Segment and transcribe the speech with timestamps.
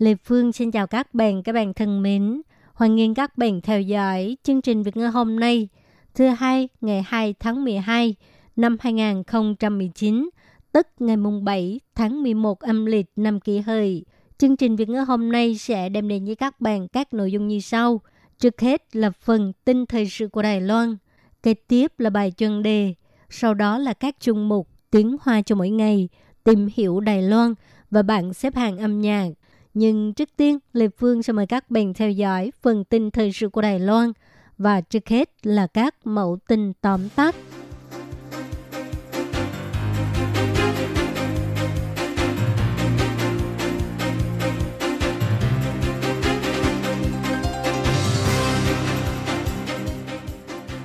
[0.00, 2.42] Lê Phương xin chào các bạn, các bạn thân mến.
[2.74, 5.68] Hoan nghênh các bạn theo dõi chương trình Việt ngữ hôm nay,
[6.14, 8.14] thứ hai ngày 2 tháng 12
[8.56, 10.30] năm 2019,
[10.72, 14.04] tức ngày mùng 7 tháng 11 âm lịch năm kỷ hợi.
[14.38, 17.48] Chương trình Việt ngữ hôm nay sẽ đem đến với các bạn các nội dung
[17.48, 18.00] như sau.
[18.38, 20.96] Trước hết là phần tin thời sự của Đài Loan,
[21.42, 22.94] kế tiếp là bài chuyên đề,
[23.30, 26.08] sau đó là các chung mục tiếng hoa cho mỗi ngày,
[26.44, 27.54] tìm hiểu Đài Loan
[27.90, 29.28] và bảng xếp hạng âm nhạc.
[29.74, 33.48] Nhưng trước tiên, Lê Phương sẽ mời các bạn theo dõi phần tin thời sự
[33.48, 34.12] của Đài Loan
[34.58, 37.36] và trước hết là các mẫu tin tóm tắt.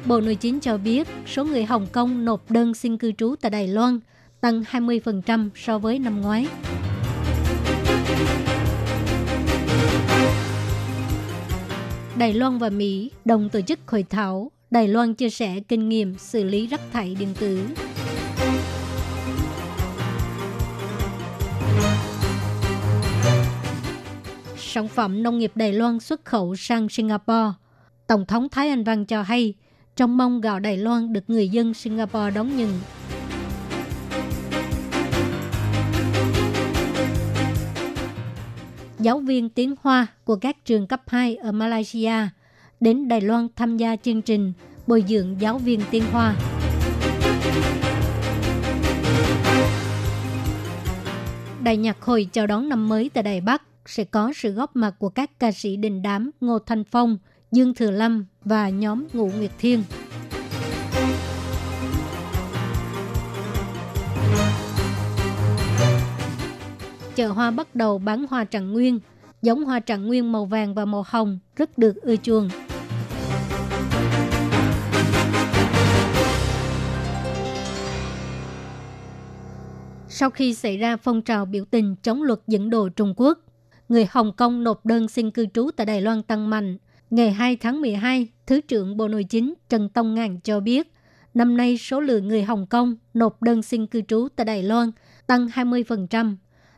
[0.07, 3.51] Bộ Nội chính cho biết số người Hồng Kông nộp đơn xin cư trú tại
[3.51, 3.99] Đài Loan
[4.41, 6.47] tăng 20% so với năm ngoái.
[12.17, 16.17] Đài Loan và Mỹ đồng tổ chức hội thảo Đài Loan chia sẻ kinh nghiệm
[16.17, 17.67] xử lý rác thải điện tử.
[24.57, 27.51] Sản phẩm nông nghiệp Đài Loan xuất khẩu sang Singapore.
[28.07, 29.53] Tổng thống Thái Anh Văn cho hay,
[29.95, 32.79] trong mong gạo Đài Loan được người dân Singapore đón nhận.
[39.05, 42.13] Giáo viên tiếng Hoa của các trường cấp 2 ở Malaysia
[42.79, 44.53] đến Đài Loan tham gia chương trình
[44.87, 46.35] bồi dưỡng giáo viên tiếng Hoa.
[51.63, 54.95] Đại nhạc hội chào đón năm mới tại Đài Bắc sẽ có sự góp mặt
[54.99, 57.17] của các ca sĩ đình đám Ngô Thanh Phong,
[57.51, 59.83] Dương Thừa Lâm và nhóm Ngũ Nguyệt Thiên.
[67.15, 68.99] Chợ hoa bắt đầu bán hoa trạng nguyên.
[69.41, 72.49] Giống hoa trạng nguyên màu vàng và màu hồng rất được ưa chuộng.
[80.09, 83.39] Sau khi xảy ra phong trào biểu tình chống luật dẫn độ Trung Quốc,
[83.89, 86.77] người Hồng Kông nộp đơn xin cư trú tại Đài Loan tăng mạnh.
[87.09, 90.93] Ngày 2 tháng 12, Thứ trưởng Bộ Nội chính Trần Tông Ngàn cho biết,
[91.33, 94.91] năm nay số lượng người Hồng Kông nộp đơn xin cư trú tại Đài Loan
[95.27, 96.35] tăng 20%.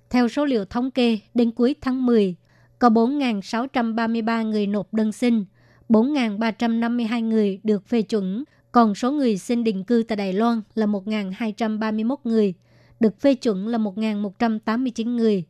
[0.09, 2.35] Theo số liệu thống kê, đến cuối tháng 10,
[2.79, 5.45] có 4.633 người nộp đơn xin,
[5.89, 10.85] 4.352 người được phê chuẩn, còn số người xin định cư tại Đài Loan là
[10.85, 12.53] 1.231 người,
[12.99, 15.43] được phê chuẩn là 1.189 người.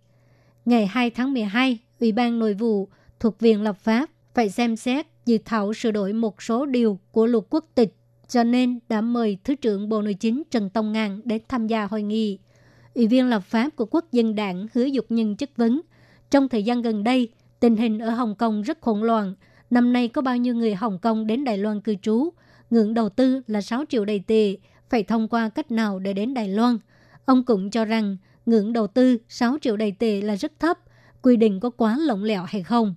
[0.66, 2.88] Ngày 2 tháng 12, Ủy ban Nội vụ
[3.20, 7.26] thuộc Viện Lập pháp phải xem xét dự thảo sửa đổi một số điều của
[7.26, 7.96] luật quốc tịch,
[8.28, 11.86] cho nên đã mời Thứ trưởng Bộ Nội chính Trần Tông Ngàn đến tham gia
[11.86, 12.40] hội nghị.
[12.98, 15.82] Ủy viên lập pháp của Quốc dân đảng hứa dục nhân chất vấn.
[16.32, 19.34] Trong thời gian gần đây, tình hình ở Hồng Kông rất hỗn loạn.
[19.70, 22.30] Năm nay có bao nhiêu người Hồng Kông đến Đài Loan cư trú?
[22.70, 24.58] Ngưỡng đầu tư là 6 triệu đầy tệ.
[24.90, 26.78] Phải thông qua cách nào để đến Đài Loan?
[27.26, 30.80] Ông cũng cho rằng ngưỡng đầu tư 6 triệu đầy tệ là rất thấp.
[31.22, 32.96] Quy định có quá lỏng lẻo hay không?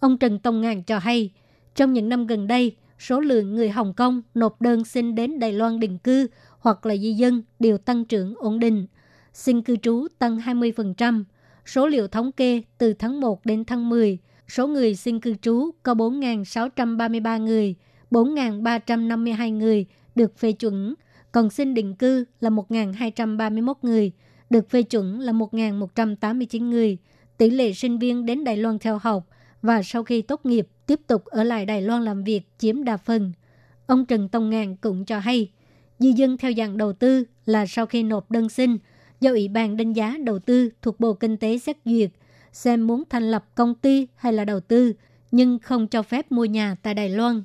[0.00, 1.30] Ông Trần Tông Ngàn cho hay,
[1.74, 5.52] trong những năm gần đây, số lượng người Hồng Kông nộp đơn xin đến Đài
[5.52, 6.26] Loan định cư
[6.58, 8.86] hoặc là di dân đều tăng trưởng ổn định
[9.34, 11.24] xin cư trú tăng 20%.
[11.66, 14.18] Số liệu thống kê từ tháng 1 đến tháng 10,
[14.48, 17.74] số người xin cư trú có 4.633 người,
[18.10, 20.94] 4.352 người được phê chuẩn,
[21.32, 24.12] còn xin định cư là 1.231 người,
[24.50, 26.98] được phê chuẩn là 1.189 người.
[27.36, 29.28] Tỷ lệ sinh viên đến Đài Loan theo học
[29.62, 32.96] và sau khi tốt nghiệp tiếp tục ở lại Đài Loan làm việc chiếm đa
[32.96, 33.32] phần.
[33.86, 35.50] Ông Trần Tông Ngàn cũng cho hay,
[35.98, 38.78] di dân theo dạng đầu tư là sau khi nộp đơn xin–
[39.24, 42.10] do Ủy ban đánh giá đầu tư thuộc Bộ Kinh tế xét duyệt,
[42.52, 44.92] xem muốn thành lập công ty hay là đầu tư,
[45.30, 47.42] nhưng không cho phép mua nhà tại Đài Loan.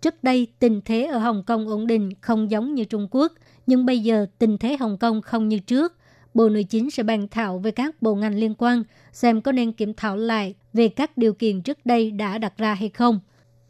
[0.00, 3.32] Trước đây, tình thế ở Hồng Kông ổn định không giống như Trung Quốc,
[3.66, 5.96] nhưng bây giờ tình thế Hồng Kông không như trước.
[6.34, 8.82] Bộ Nội chính sẽ bàn thảo với các bộ ngành liên quan
[9.12, 12.74] xem có nên kiểm thảo lại về các điều kiện trước đây đã đặt ra
[12.74, 13.20] hay không.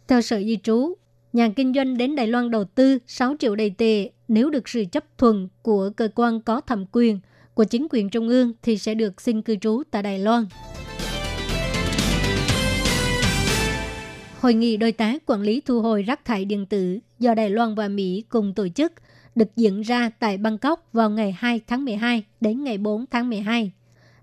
[0.09, 0.95] Theo Sở Di trú,
[1.33, 4.85] nhà kinh doanh đến Đài Loan đầu tư 6 triệu đầy tệ nếu được sự
[4.93, 7.21] chấp thuận của cơ quan có thẩm quyền
[7.55, 10.47] của chính quyền trung ương thì sẽ được xin cư trú tại Đài Loan.
[14.41, 17.75] Hội nghị đối tác quản lý thu hồi rác thải điện tử do Đài Loan
[17.75, 18.93] và Mỹ cùng tổ chức
[19.35, 23.73] được diễn ra tại Bangkok vào ngày 2 tháng 12 đến ngày 4 tháng 12.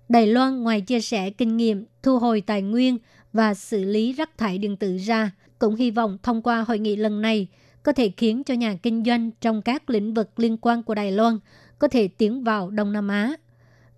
[0.08, 2.98] Đài Loan ngoài chia sẻ kinh nghiệm thu hồi tài nguyên
[3.32, 6.96] và xử lý rác thải điện tử ra, cũng hy vọng thông qua hội nghị
[6.96, 7.48] lần này
[7.82, 11.12] có thể khiến cho nhà kinh doanh trong các lĩnh vực liên quan của Đài
[11.12, 11.38] Loan
[11.78, 13.34] có thể tiến vào Đông Nam Á.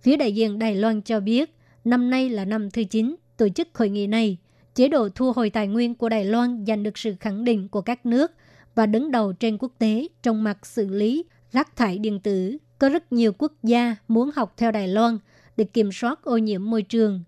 [0.01, 3.67] Phía đại diện Đài Loan cho biết, năm nay là năm thứ 9 tổ chức
[3.73, 4.37] hội nghị này.
[4.75, 7.81] Chế độ thu hồi tài nguyên của Đài Loan giành được sự khẳng định của
[7.81, 8.31] các nước
[8.75, 12.57] và đứng đầu trên quốc tế trong mặt xử lý rác thải điện tử.
[12.79, 15.17] Có rất nhiều quốc gia muốn học theo Đài Loan
[15.57, 17.23] để kiểm soát ô nhiễm môi trường.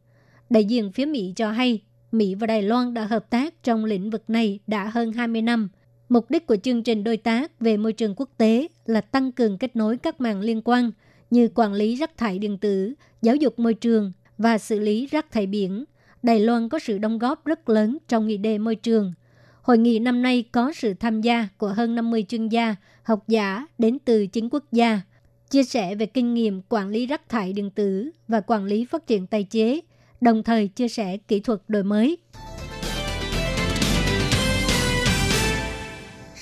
[0.50, 4.09] Đại diện phía Mỹ cho hay, Mỹ và Đài Loan đã hợp tác trong lĩnh
[4.09, 5.69] vực này đã hơn 20 năm.
[6.13, 9.57] Mục đích của chương trình đối tác về môi trường quốc tế là tăng cường
[9.57, 10.92] kết nối các mạng liên quan
[11.30, 15.31] như quản lý rác thải điện tử, giáo dục môi trường và xử lý rác
[15.31, 15.86] thải biển.
[16.24, 19.13] Đài Loan có sự đóng góp rất lớn trong nghị đề môi trường.
[19.62, 23.68] Hội nghị năm nay có sự tham gia của hơn 50 chuyên gia, học giả
[23.77, 25.01] đến từ chính quốc gia,
[25.50, 29.07] chia sẻ về kinh nghiệm quản lý rác thải điện tử và quản lý phát
[29.07, 29.80] triển tài chế,
[30.21, 32.18] đồng thời chia sẻ kỹ thuật đổi mới.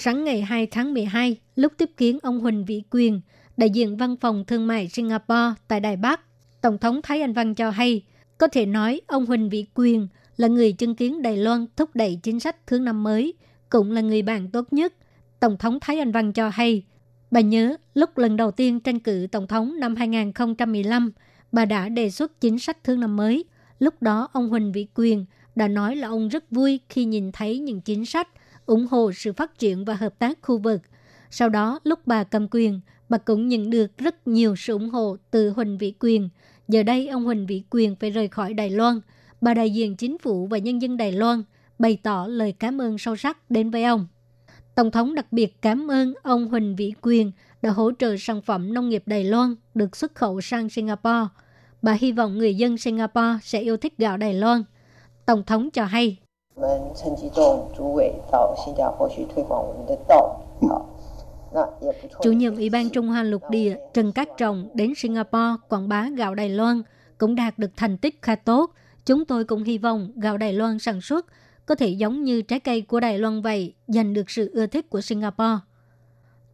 [0.03, 3.21] Sáng ngày 2 tháng 12, lúc tiếp kiến ông Huỳnh Vĩ Quyền,
[3.57, 6.21] đại diện văn phòng thương mại Singapore tại Đài Bắc,
[6.61, 8.01] Tổng thống Thái Anh Văn cho hay,
[8.37, 10.07] có thể nói ông Huỳnh Vĩ Quyền
[10.37, 13.33] là người chứng kiến Đài Loan thúc đẩy chính sách thứ năm mới,
[13.69, 14.93] cũng là người bạn tốt nhất.
[15.39, 16.83] Tổng thống Thái Anh Văn cho hay,
[17.31, 21.11] bà nhớ lúc lần đầu tiên tranh cử Tổng thống năm 2015,
[21.51, 23.43] bà đã đề xuất chính sách thương năm mới.
[23.79, 25.25] Lúc đó ông Huỳnh Vĩ Quyền
[25.55, 28.27] đã nói là ông rất vui khi nhìn thấy những chính sách
[28.71, 30.81] ủng hộ sự phát triển và hợp tác khu vực.
[31.29, 32.79] Sau đó, lúc bà cầm quyền,
[33.09, 36.29] bà cũng nhận được rất nhiều sự ủng hộ từ Huỳnh Vĩ Quyền.
[36.67, 38.99] Giờ đây, ông Huỳnh Vĩ Quyền phải rời khỏi Đài Loan.
[39.41, 41.43] Bà đại diện chính phủ và nhân dân Đài Loan
[41.79, 44.07] bày tỏ lời cảm ơn sâu sắc đến với ông.
[44.75, 47.31] Tổng thống đặc biệt cảm ơn ông Huỳnh Vĩ Quyền
[47.61, 51.27] đã hỗ trợ sản phẩm nông nghiệp Đài Loan được xuất khẩu sang Singapore.
[51.81, 54.63] Bà hy vọng người dân Singapore sẽ yêu thích gạo Đài Loan.
[55.25, 56.17] Tổng thống cho hay.
[56.54, 60.40] 我们陈吉仲主委到新加坡去推广我们的稻。
[60.68, 60.86] 好，
[61.52, 62.20] 那也不错。
[62.22, 66.34] Chủ nhiệm Ủy ban Trung Hoa lục địa Trần Cát Trọng đến Singapore quảng bá gạo
[66.34, 66.82] Đài Loan
[67.18, 68.70] cũng đạt được thành tích khá tốt.
[69.06, 71.26] Chúng tôi cũng hy vọng gạo Đài Loan sản xuất
[71.66, 74.90] có thể giống như trái cây của Đài Loan vậy, giành được sự ưa thích
[74.90, 75.58] của Singapore.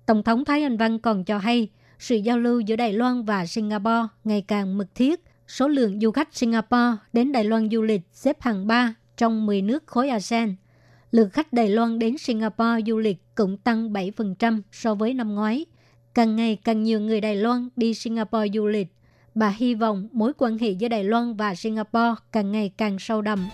[0.07, 1.69] Tổng thống Thái Anh Văn còn cho hay,
[1.99, 5.21] sự giao lưu giữa Đài Loan và Singapore ngày càng mật thiết.
[5.47, 9.62] Số lượng du khách Singapore đến Đài Loan du lịch xếp hàng 3 trong 10
[9.62, 10.56] nước khối ASEAN.
[11.12, 15.66] Lượt khách Đài Loan đến Singapore du lịch cũng tăng 7% so với năm ngoái.
[16.14, 18.88] Càng ngày càng nhiều người Đài Loan đi Singapore du lịch.
[19.36, 23.22] Bà hy vọng mối quan hệ giữa Đài Loan và Singapore càng ngày càng sâu
[23.22, 23.50] đậm.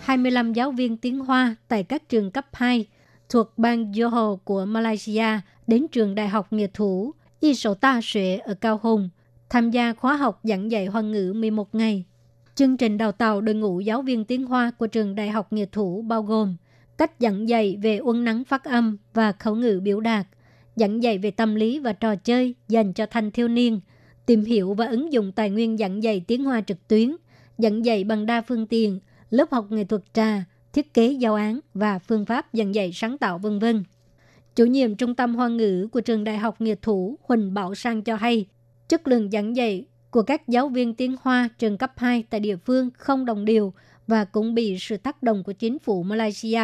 [0.00, 2.86] 25 giáo viên tiếng Hoa tại các trường cấp 2
[3.28, 8.00] thuộc bang Johor của Malaysia đến trường Đại học Nghệ thủ, Y Sổ Ta
[8.44, 9.08] ở Cao Hùng
[9.50, 12.04] tham gia khóa học giảng dạy Hoa ngữ 11 ngày.
[12.54, 15.66] Chương trình đào tạo đội ngũ giáo viên tiếng Hoa của trường Đại học Nghệ
[15.72, 16.56] thủ bao gồm
[16.98, 20.26] cách giảng dạy về uốn nắng phát âm và khẩu ngữ biểu đạt,
[20.76, 23.80] giảng dạy về tâm lý và trò chơi dành cho thanh thiếu niên,
[24.26, 27.16] tìm hiểu và ứng dụng tài nguyên giảng dạy tiếng Hoa trực tuyến,
[27.58, 31.60] giảng dạy bằng đa phương tiện, lớp học nghệ thuật trà, thiết kế giáo án
[31.74, 33.84] và phương pháp giảng dạy sáng tạo vân vân.
[34.56, 38.02] Chủ nhiệm Trung tâm Hoa ngữ của trường Đại học Nghệ thủ Huỳnh Bảo Sang
[38.02, 38.46] cho hay,
[38.88, 42.56] chất lượng giảng dạy của các giáo viên tiếng Hoa trường cấp 2 tại địa
[42.56, 43.72] phương không đồng đều
[44.06, 46.62] và cũng bị sự tác động của chính phủ Malaysia,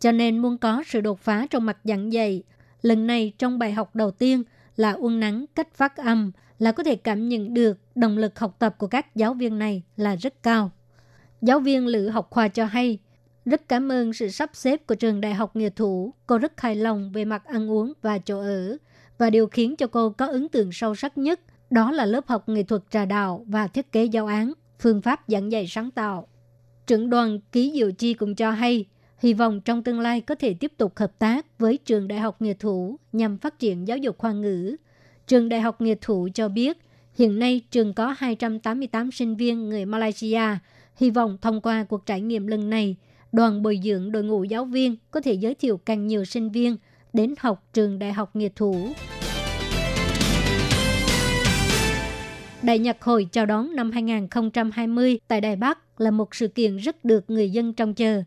[0.00, 2.42] cho nên muốn có sự đột phá trong mặt giảng dạy.
[2.82, 4.42] Lần này trong bài học đầu tiên
[4.76, 8.56] là uốn nắng cách phát âm là có thể cảm nhận được động lực học
[8.58, 10.70] tập của các giáo viên này là rất cao.
[11.42, 12.98] Giáo viên Lữ Học Khoa cho hay,
[13.44, 16.14] rất cảm ơn sự sắp xếp của trường đại học nghệ thủ.
[16.26, 18.76] Cô rất hài lòng về mặt ăn uống và chỗ ở.
[19.18, 21.40] Và điều khiến cho cô có ấn tượng sâu sắc nhất–
[21.74, 25.20] đó là lớp học nghệ thuật trà đạo và thiết kế giáo án, phương pháp
[25.28, 26.28] giảng dạy sáng tạo.
[26.86, 28.84] Trưởng đoàn Ký Diệu Chi cũng cho hay,
[29.18, 32.42] hy vọng trong tương lai có thể tiếp tục hợp tác với trường đại học
[32.42, 34.76] nghệ thủ nhằm phát triển giáo dục khoa ngữ.
[35.26, 36.78] Trường đại học nghệ thủ cho biết,
[37.14, 40.42] hiện nay trường có 288 sinh viên người Malaysia.
[40.96, 42.96] Hy vọng thông qua cuộc trải nghiệm lần này,
[43.32, 46.76] đoàn bồi dưỡng đội ngũ giáo viên có thể giới thiệu càng nhiều sinh viên
[47.12, 48.88] đến học trường đại học nghệ thủ.
[52.64, 57.04] Đại nhạc hội chào đón năm 2020 tại Đài Bắc là một sự kiện rất
[57.04, 58.22] được người dân trông chờ.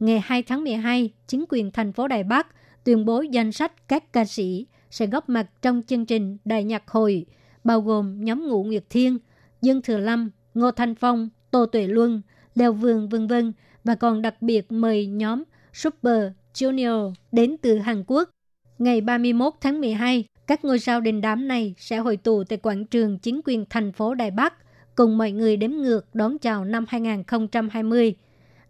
[0.00, 2.46] Ngày 2 tháng 12, chính quyền thành phố Đài Bắc
[2.84, 6.88] tuyên bố danh sách các ca sĩ sẽ góp mặt trong chương trình Đại nhạc
[6.88, 7.26] hội,
[7.64, 9.18] bao gồm nhóm Ngũ Nguyệt Thiên,
[9.62, 12.22] Dương Thừa Lâm, Ngô Thanh Phong, Tô Tuệ Luân,
[12.54, 13.52] Leo Vương vân vân
[13.84, 18.30] và còn đặc biệt mời nhóm Super Junior đến từ Hàn Quốc.
[18.78, 22.84] Ngày 31 tháng 12, các ngôi sao đình đám này sẽ hội tụ tại quảng
[22.84, 24.54] trường chính quyền thành phố Đài Bắc
[24.94, 28.14] cùng mọi người đếm ngược đón chào năm 2020.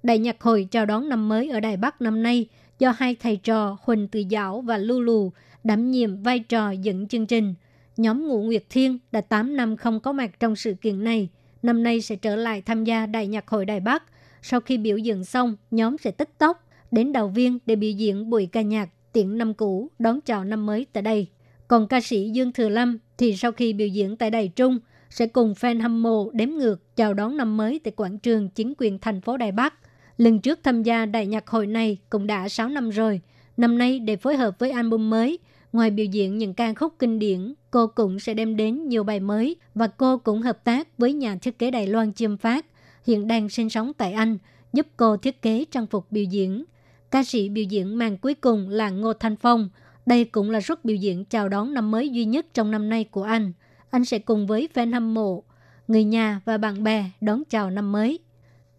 [0.03, 2.47] Đại nhạc hội chào đón năm mới ở Đài Bắc năm nay
[2.79, 5.33] do hai thầy trò Huỳnh Từ Giảo và Lưu Lù
[5.65, 7.55] đảm nhiệm vai trò dẫn chương trình.
[7.97, 11.29] Nhóm Ngũ Nguyệt Thiên đã 8 năm không có mặt trong sự kiện này.
[11.63, 14.03] Năm nay sẽ trở lại tham gia Đại nhạc hội Đài Bắc.
[14.43, 18.31] Sau khi biểu diễn xong, nhóm sẽ tức tốc đến đầu viên để biểu diễn
[18.31, 21.29] buổi ca nhạc tiễn năm cũ đón chào năm mới tại đây.
[21.73, 24.79] Còn ca sĩ Dương Thừa Lâm thì sau khi biểu diễn tại Đài Trung
[25.11, 28.75] sẽ cùng fan hâm mộ đếm ngược chào đón năm mới tại quảng trường chính
[28.79, 29.75] quyền thành phố Đài Bắc.
[30.17, 33.21] Lần trước tham gia đại nhạc hội này cũng đã 6 năm rồi.
[33.57, 35.39] Năm nay để phối hợp với album mới,
[35.73, 39.21] ngoài biểu diễn những ca khúc kinh điển, cô cũng sẽ đem đến nhiều bài
[39.21, 42.67] mới và cô cũng hợp tác với nhà thiết kế Đài Loan Chiêm Phát,
[43.07, 44.39] hiện đang sinh sống tại Anh,
[44.73, 46.65] giúp cô thiết kế trang phục biểu diễn.
[47.11, 49.69] Ca sĩ biểu diễn màn cuối cùng là Ngô Thanh Phong.
[50.07, 53.05] Đây cũng là suất biểu diễn chào đón năm mới duy nhất trong năm nay
[53.05, 53.53] của anh.
[53.91, 55.43] Anh sẽ cùng với fan hâm mộ,
[55.89, 58.19] người nhà và bạn bè đón chào năm mới.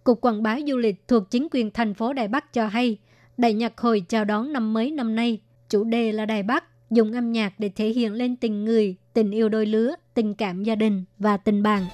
[0.03, 2.97] Cục Quảng bá Du lịch thuộc chính quyền thành phố Đài Bắc cho hay,
[3.37, 7.11] Đại nhạc hội chào đón năm mới năm nay, chủ đề là Đài Bắc, dùng
[7.11, 10.75] âm nhạc để thể hiện lên tình người, tình yêu đôi lứa, tình cảm gia
[10.75, 11.85] đình và tình bạn.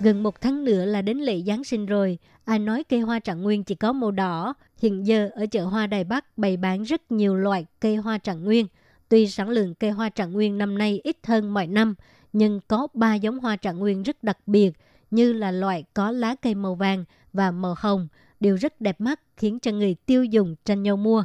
[0.00, 2.18] Gần một tháng nữa là đến lễ Giáng sinh rồi.
[2.44, 4.54] Ai nói cây hoa trạng nguyên chỉ có màu đỏ.
[4.78, 8.44] Hiện giờ ở chợ hoa Đài Bắc bày bán rất nhiều loại cây hoa trạng
[8.44, 8.66] nguyên.
[9.08, 11.94] Tuy sản lượng cây hoa trạng nguyên năm nay ít hơn mọi năm,
[12.32, 14.70] nhưng có ba giống hoa trạng nguyên rất đặc biệt
[15.10, 18.08] như là loại có lá cây màu vàng và màu hồng
[18.40, 21.24] đều rất đẹp mắt khiến cho người tiêu dùng tranh nhau mua.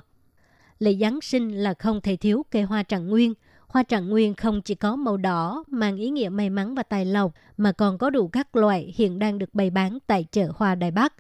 [0.80, 3.34] Lễ Giáng sinh là không thể thiếu cây hoa trạng nguyên.
[3.68, 7.06] Hoa trạng nguyên không chỉ có màu đỏ mang ý nghĩa may mắn và tài
[7.06, 10.76] lộc mà còn có đủ các loại hiện đang được bày bán tại chợ hoa
[10.76, 11.14] Đài Bắc.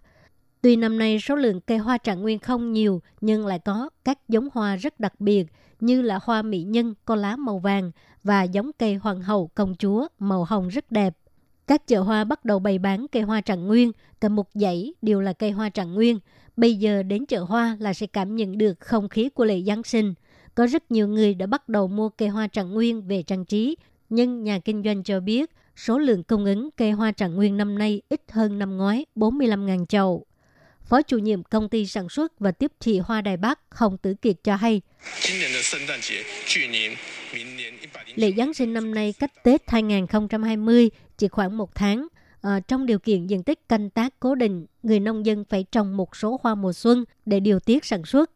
[0.61, 4.29] Tuy năm nay số lượng cây hoa trạng nguyên không nhiều nhưng lại có các
[4.29, 5.45] giống hoa rất đặc biệt
[5.79, 7.91] như là hoa mỹ nhân có lá màu vàng
[8.23, 11.13] và giống cây hoàng hậu công chúa màu hồng rất đẹp.
[11.67, 15.21] Các chợ hoa bắt đầu bày bán cây hoa trạng nguyên, cả một dãy đều
[15.21, 16.19] là cây hoa trạng nguyên.
[16.57, 19.83] Bây giờ đến chợ hoa là sẽ cảm nhận được không khí của lễ Giáng
[19.83, 20.13] sinh.
[20.55, 23.75] Có rất nhiều người đã bắt đầu mua cây hoa trạng nguyên về trang trí,
[24.09, 27.77] nhưng nhà kinh doanh cho biết số lượng cung ứng cây hoa trạng nguyên năm
[27.77, 30.25] nay ít hơn năm ngoái 45.000 chậu.
[30.89, 34.13] Phó chủ nhiệm công ty sản xuất và tiếp thị hoa Đài Bắc Hồng Tử
[34.13, 34.81] Kiệt cho hay,
[38.15, 42.07] lễ Giáng sinh năm nay cách Tết 2020 chỉ khoảng một tháng.
[42.41, 45.97] À, trong điều kiện diện tích canh tác cố định, người nông dân phải trồng
[45.97, 48.31] một số hoa mùa xuân để điều tiết sản xuất.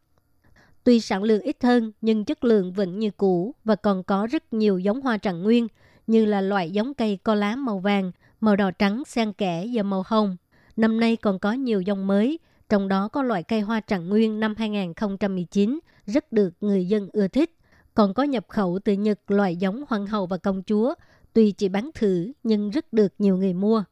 [0.84, 4.52] Tuy sản lượng ít hơn nhưng chất lượng vẫn như cũ và còn có rất
[4.52, 5.68] nhiều giống hoa trạng nguyên
[6.06, 9.82] như là loại giống cây có lá màu vàng, màu đỏ trắng xen kẽ và
[9.82, 10.36] màu hồng.
[10.76, 12.38] Năm nay còn có nhiều dòng mới,
[12.68, 17.28] trong đó có loại cây hoa trạng nguyên năm 2019 rất được người dân ưa
[17.28, 17.50] thích.
[17.94, 20.94] Còn có nhập khẩu từ Nhật loại giống hoàng hậu và công chúa,
[21.32, 23.84] tuy chỉ bán thử nhưng rất được nhiều người mua.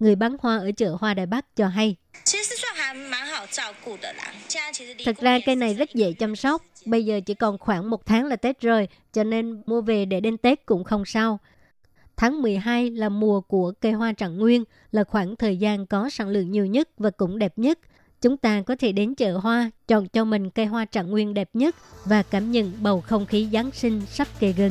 [0.00, 1.96] Người bán hoa ở chợ Hoa Đài Bắc cho hay.
[5.04, 6.62] Thật ra cây này rất dễ chăm sóc.
[6.86, 10.20] Bây giờ chỉ còn khoảng một tháng là Tết rồi, cho nên mua về để
[10.20, 11.38] đến Tết cũng không sao.
[12.16, 16.28] Tháng 12 là mùa của cây hoa trạng nguyên, là khoảng thời gian có sản
[16.28, 17.78] lượng nhiều nhất và cũng đẹp nhất.
[18.20, 21.50] Chúng ta có thể đến chợ hoa, chọn cho mình cây hoa trạng nguyên đẹp
[21.54, 24.70] nhất và cảm nhận bầu không khí Giáng sinh sắp kề gần.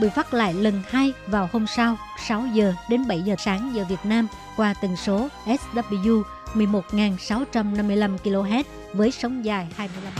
[0.00, 1.96] bị phát lại lần hai vào hôm sau
[2.26, 6.22] 6 giờ đến 7 giờ sáng giờ Việt Nam qua tần số SW
[6.54, 10.12] 11.655 kHz với sóng dài 25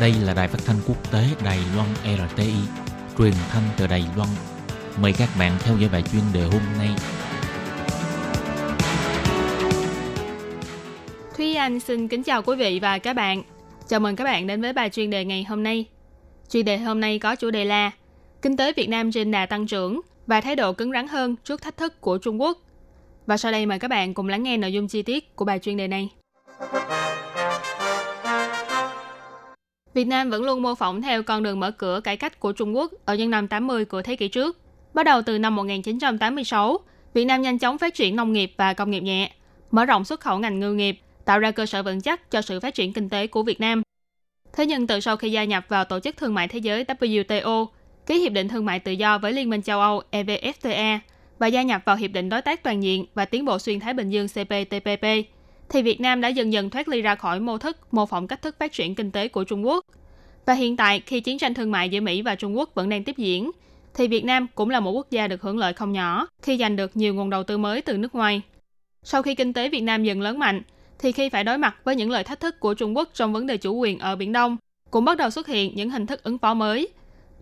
[0.00, 2.54] Đây là đài phát thanh quốc tế Đài Loan RTI,
[3.18, 4.28] truyền thanh từ Đài Loan.
[5.02, 6.88] Mời các bạn theo dõi bài chuyên đề hôm nay.
[11.36, 13.42] Thúy Anh xin kính chào quý vị và các bạn.
[13.88, 15.97] Chào mừng các bạn đến với bài chuyên đề ngày hôm nay.
[16.50, 17.90] Chuyên đề hôm nay có chủ đề là
[18.42, 21.62] Kinh tế Việt Nam trên đà tăng trưởng và thái độ cứng rắn hơn trước
[21.62, 22.58] thách thức của Trung Quốc.
[23.26, 25.58] Và sau đây mời các bạn cùng lắng nghe nội dung chi tiết của bài
[25.58, 26.08] chuyên đề này.
[29.94, 32.76] Việt Nam vẫn luôn mô phỏng theo con đường mở cửa cải cách của Trung
[32.76, 34.58] Quốc ở những năm 80 của thế kỷ trước.
[34.94, 36.78] Bắt đầu từ năm 1986,
[37.14, 39.32] Việt Nam nhanh chóng phát triển nông nghiệp và công nghiệp nhẹ,
[39.70, 42.60] mở rộng xuất khẩu ngành ngư nghiệp, tạo ra cơ sở vững chắc cho sự
[42.60, 43.82] phát triển kinh tế của Việt Nam.
[44.58, 47.66] Thế nhưng từ sau khi gia nhập vào Tổ chức Thương mại Thế giới WTO,
[48.06, 50.98] ký Hiệp định Thương mại Tự do với Liên minh châu Âu EVFTA
[51.38, 53.94] và gia nhập vào Hiệp định Đối tác Toàn diện và Tiến bộ Xuyên Thái
[53.94, 55.04] Bình Dương CPTPP,
[55.68, 58.42] thì Việt Nam đã dần dần thoát ly ra khỏi mô thức, mô phỏng cách
[58.42, 59.84] thức phát triển kinh tế của Trung Quốc.
[60.46, 63.04] Và hiện tại, khi chiến tranh thương mại giữa Mỹ và Trung Quốc vẫn đang
[63.04, 63.50] tiếp diễn,
[63.94, 66.76] thì Việt Nam cũng là một quốc gia được hưởng lợi không nhỏ khi giành
[66.76, 68.42] được nhiều nguồn đầu tư mới từ nước ngoài.
[69.02, 70.62] Sau khi kinh tế Việt Nam dần lớn mạnh,
[70.98, 73.46] thì khi phải đối mặt với những lời thách thức của Trung Quốc trong vấn
[73.46, 74.56] đề chủ quyền ở Biển Đông,
[74.90, 76.88] cũng bắt đầu xuất hiện những hình thức ứng phó mới.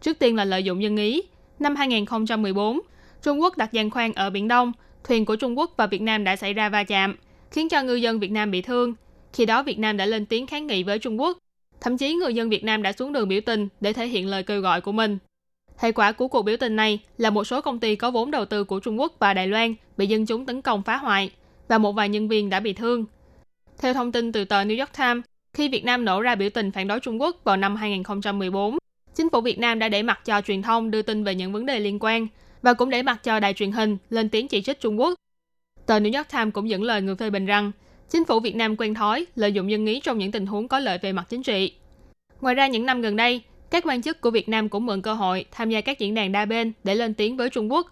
[0.03, 1.23] Trước tiên là lợi dụng dân ý.
[1.59, 2.81] Năm 2014,
[3.23, 4.73] Trung Quốc đặt giàn khoan ở Biển Đông,
[5.05, 7.17] thuyền của Trung Quốc và Việt Nam đã xảy ra va chạm,
[7.51, 8.95] khiến cho ngư dân Việt Nam bị thương.
[9.33, 11.39] Khi đó Việt Nam đã lên tiếng kháng nghị với Trung Quốc.
[11.81, 14.43] Thậm chí người dân Việt Nam đã xuống đường biểu tình để thể hiện lời
[14.43, 15.19] kêu gọi của mình.
[15.79, 18.45] Hệ quả của cuộc biểu tình này là một số công ty có vốn đầu
[18.45, 21.31] tư của Trung Quốc và Đài Loan bị dân chúng tấn công phá hoại
[21.69, 23.05] và một vài nhân viên đã bị thương.
[23.79, 26.73] Theo thông tin từ tờ New York Times, khi Việt Nam nổ ra biểu tình
[26.73, 28.79] phản đối Trung Quốc vào năm 2014,
[29.15, 31.67] chính phủ Việt Nam đã để mặt cho truyền thông đưa tin về những vấn
[31.67, 32.27] đề liên quan
[32.63, 35.15] và cũng để mặt cho đài truyền hình lên tiếng chỉ trích Trung Quốc.
[35.87, 37.73] Tờ New York Times cũng dẫn lời người phê bình rằng
[38.11, 40.79] chính phủ Việt Nam quen thói lợi dụng dân ý trong những tình huống có
[40.79, 41.73] lợi về mặt chính trị.
[42.41, 43.41] Ngoài ra những năm gần đây,
[43.71, 46.33] các quan chức của Việt Nam cũng mượn cơ hội tham gia các diễn đàn
[46.33, 47.91] đa bên để lên tiếng với Trung Quốc,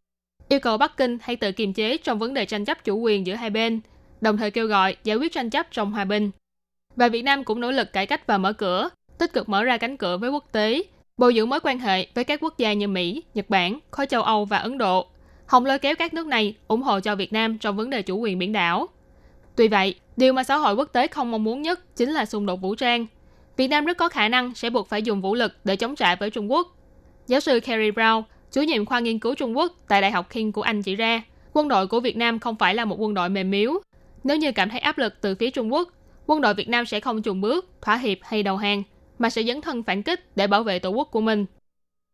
[0.48, 3.26] yêu cầu Bắc Kinh hãy tự kiềm chế trong vấn đề tranh chấp chủ quyền
[3.26, 3.80] giữa hai bên,
[4.24, 6.30] đồng thời kêu gọi giải quyết tranh chấp trong hòa bình.
[6.96, 9.76] Và Việt Nam cũng nỗ lực cải cách và mở cửa, tích cực mở ra
[9.76, 10.82] cánh cửa với quốc tế,
[11.16, 14.22] bồi dưỡng mối quan hệ với các quốc gia như Mỹ, Nhật Bản, khối châu
[14.22, 15.06] Âu và Ấn Độ,
[15.46, 18.18] hòng lôi kéo các nước này ủng hộ cho Việt Nam trong vấn đề chủ
[18.18, 18.86] quyền biển đảo.
[19.56, 22.46] Tuy vậy, điều mà xã hội quốc tế không mong muốn nhất chính là xung
[22.46, 23.06] đột vũ trang.
[23.56, 26.14] Việt Nam rất có khả năng sẽ buộc phải dùng vũ lực để chống trả
[26.14, 26.76] với Trung Quốc.
[27.26, 30.52] Giáo sư Kerry Brown, chủ nhiệm khoa nghiên cứu Trung Quốc tại Đại học King
[30.52, 33.28] của Anh chỉ ra, quân đội của Việt Nam không phải là một quân đội
[33.28, 33.80] mềm yếu.
[34.24, 35.88] Nếu như cảm thấy áp lực từ phía Trung Quốc,
[36.26, 38.82] quân đội Việt Nam sẽ không chùn bước, thỏa hiệp hay đầu hàng,
[39.18, 41.46] mà sẽ dấn thân phản kích để bảo vệ tổ quốc của mình.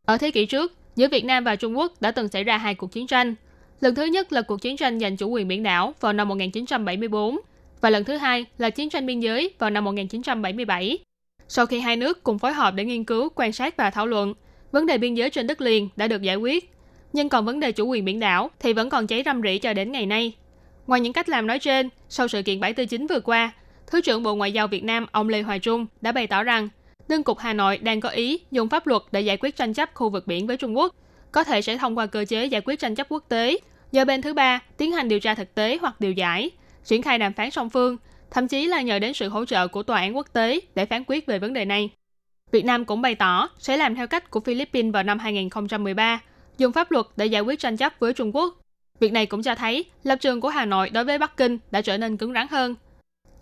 [0.07, 2.75] Ở thế kỷ trước, giữa Việt Nam và Trung Quốc đã từng xảy ra hai
[2.75, 3.35] cuộc chiến tranh.
[3.81, 7.39] Lần thứ nhất là cuộc chiến tranh giành chủ quyền biển đảo vào năm 1974
[7.81, 10.99] và lần thứ hai là chiến tranh biên giới vào năm 1977.
[11.49, 14.35] Sau khi hai nước cùng phối hợp để nghiên cứu, quan sát và thảo luận,
[14.73, 16.71] vấn đề biên giới trên đất liền đã được giải quyết.
[17.13, 19.73] Nhưng còn vấn đề chủ quyền biển đảo thì vẫn còn cháy râm rỉ cho
[19.73, 20.33] đến ngày nay.
[20.91, 23.53] Ngoài những cách làm nói trên, sau sự kiện 749 vừa qua,
[23.87, 26.69] Thứ trưởng Bộ Ngoại giao Việt Nam ông Lê Hoài Trung đã bày tỏ rằng
[27.09, 29.91] Đương cục Hà Nội đang có ý dùng pháp luật để giải quyết tranh chấp
[29.95, 30.95] khu vực biển với Trung Quốc,
[31.33, 33.59] có thể sẽ thông qua cơ chế giải quyết tranh chấp quốc tế,
[33.93, 36.51] do bên thứ ba tiến hành điều tra thực tế hoặc điều giải,
[36.85, 37.97] triển khai đàm phán song phương,
[38.31, 41.05] thậm chí là nhờ đến sự hỗ trợ của tòa án quốc tế để phán
[41.07, 41.91] quyết về vấn đề này.
[42.53, 46.21] Việt Nam cũng bày tỏ sẽ làm theo cách của Philippines vào năm 2013,
[46.59, 48.60] dùng pháp luật để giải quyết tranh chấp với Trung Quốc.
[49.01, 51.83] Việc này cũng cho thấy lập trường của Hà Nội đối với Bắc Kinh đã
[51.83, 52.75] trở nên cứng rắn hơn.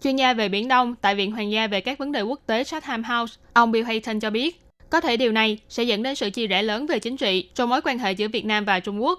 [0.02, 2.64] Chuyên gia về Biển Đông tại Viện Hoàng gia về các vấn đề quốc tế
[2.64, 6.30] Chatham House, ông Bill Hayton cho biết, có thể điều này sẽ dẫn đến sự
[6.30, 9.02] chia rẽ lớn về chính trị trong mối quan hệ giữa Việt Nam và Trung
[9.02, 9.18] Quốc.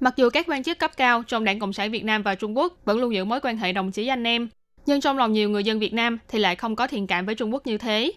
[0.00, 2.56] Mặc dù các quan chức cấp cao trong Đảng Cộng sản Việt Nam và Trung
[2.56, 4.48] Quốc vẫn luôn giữ mối quan hệ đồng chí anh em,
[4.86, 7.34] nhưng trong lòng nhiều người dân Việt Nam thì lại không có thiện cảm với
[7.34, 8.12] Trung Quốc như thế.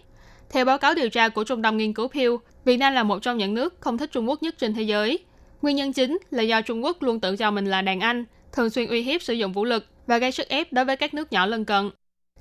[0.50, 3.18] Theo báo cáo điều tra của Trung tâm Nghiên cứu Pew, Việt Nam là một
[3.22, 5.18] trong những nước không thích Trung Quốc nhất trên thế giới.
[5.62, 8.70] Nguyên nhân chính là do Trung Quốc luôn tự cho mình là đàn anh, thường
[8.70, 11.32] xuyên uy hiếp sử dụng vũ lực và gây sức ép đối với các nước
[11.32, 11.90] nhỏ lân cận.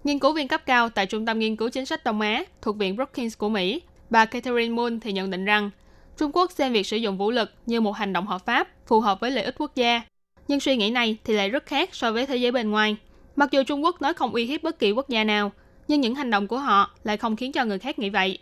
[0.04, 2.78] Nghiên cứu viên cấp cao tại Trung tâm Nghiên cứu Chính sách Đông Á thuộc
[2.78, 5.70] Viện Brookings của Mỹ, bà Catherine Moon thì nhận định rằng
[6.18, 9.00] Trung Quốc xem việc sử dụng vũ lực như một hành động hợp pháp, phù
[9.00, 10.02] hợp với lợi ích quốc gia.
[10.48, 12.98] Nhưng suy nghĩ này thì lại rất khác so với thế giới bên ngoài.
[13.36, 15.52] Mặc dù Trung Quốc nói không uy hiếp bất kỳ quốc gia nào,
[15.88, 18.40] nhưng những hành động của họ lại không khiến cho người khác nghĩ vậy.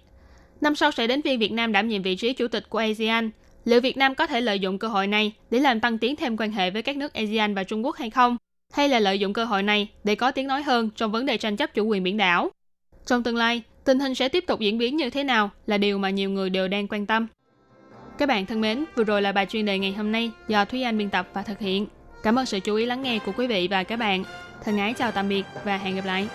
[0.62, 3.32] Năm sau sẽ đến phiên Việt Nam đảm nhiệm vị trí chủ tịch của ASEAN.
[3.66, 6.38] Liệu Việt Nam có thể lợi dụng cơ hội này để làm tăng tiến thêm
[6.38, 8.38] quan hệ với các nước ASEAN và Trung Quốc hay không?
[8.76, 11.38] hay là lợi dụng cơ hội này để có tiếng nói hơn trong vấn đề
[11.38, 12.50] tranh chấp chủ quyền biển đảo.
[13.06, 15.98] Trong tương lai, tình hình sẽ tiếp tục diễn biến như thế nào là điều
[15.98, 17.28] mà nhiều người đều đang quan tâm.
[18.18, 20.82] Các bạn thân mến, vừa rồi là bài chuyên đề ngày hôm nay do Thúy
[20.82, 21.88] Anh biên tập và thực hiện.
[22.24, 24.24] Cảm ơn sự chú ý lắng nghe của quý vị và các bạn.
[24.64, 26.28] Thân ái chào tạm biệt và hẹn gặp lại.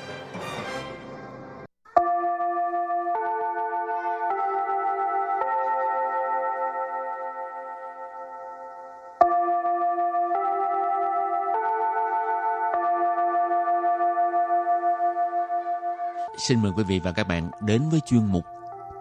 [16.49, 18.45] Xin mời quý vị và các bạn đến với chuyên mục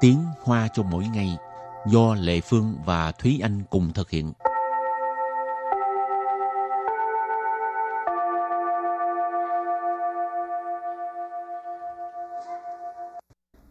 [0.01, 1.37] Tiếng Hoa cho mỗi ngày
[1.87, 4.33] do Lệ Phương và Thúy Anh cùng thực hiện.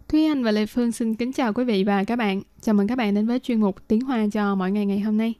[0.09, 2.43] Thúy Anh và Lê Phương xin kính chào quý vị và các bạn.
[2.61, 5.17] Chào mừng các bạn đến với chuyên mục Tiếng Hoa cho mỗi ngày ngày hôm
[5.17, 5.35] nay.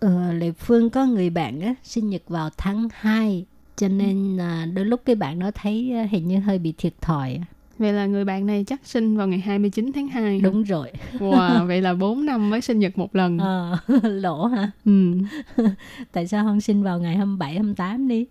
[0.00, 4.66] Ờ, Lệ Phương có người bạn á, sinh nhật vào tháng 2 cho nên à,
[4.74, 7.40] đôi lúc cái bạn nó thấy à, hình như hơi bị thiệt thòi.
[7.78, 10.40] Vậy là người bạn này chắc sinh vào ngày 29 tháng 2.
[10.40, 10.92] Đúng rồi.
[11.12, 13.38] Wow, vậy là 4 năm mới sinh nhật một lần.
[13.38, 14.70] Ờ, lỗ hả?
[14.84, 15.12] Ừ.
[16.12, 18.26] Tại sao không sinh vào ngày 27, 28 đi?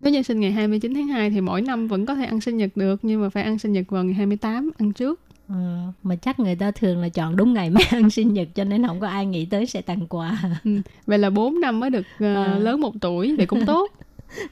[0.00, 2.56] Nếu như sinh ngày 29 tháng 2 thì mỗi năm vẫn có thể ăn sinh
[2.56, 5.20] nhật được nhưng mà phải ăn sinh nhật vào ngày 28 ăn trước.
[5.48, 8.64] Ờ, mà chắc người ta thường là chọn đúng ngày mới ăn sinh nhật cho
[8.64, 10.38] nên không có ai nghĩ tới sẽ tặng quà.
[10.64, 10.70] Ừ.
[11.06, 12.58] Vậy là 4 năm mới được uh, À.
[12.58, 13.90] lớn một tuổi thì cũng tốt.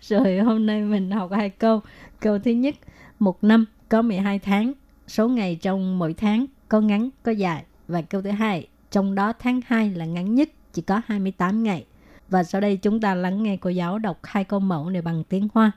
[0.03, 1.81] Rồi hôm nay mình học hai câu.
[2.21, 2.75] Câu thứ nhất,
[3.20, 4.74] một năm có 12 tháng,
[5.08, 7.66] số ngày trong mỗi tháng có ngắn có dài.
[7.88, 11.86] Và câu thứ hai, trong đó tháng 2 là ngắn nhất, chỉ có 28 ngày.
[12.30, 15.24] Và sau đây chúng ta lắng nghe cô giáo đọc hai câu mẫu này bằng
[15.24, 15.72] tiếng Hoa.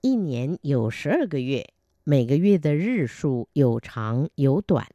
[0.00, 1.70] 一年有十二个月，
[2.04, 4.86] 每个月的日数有长有短，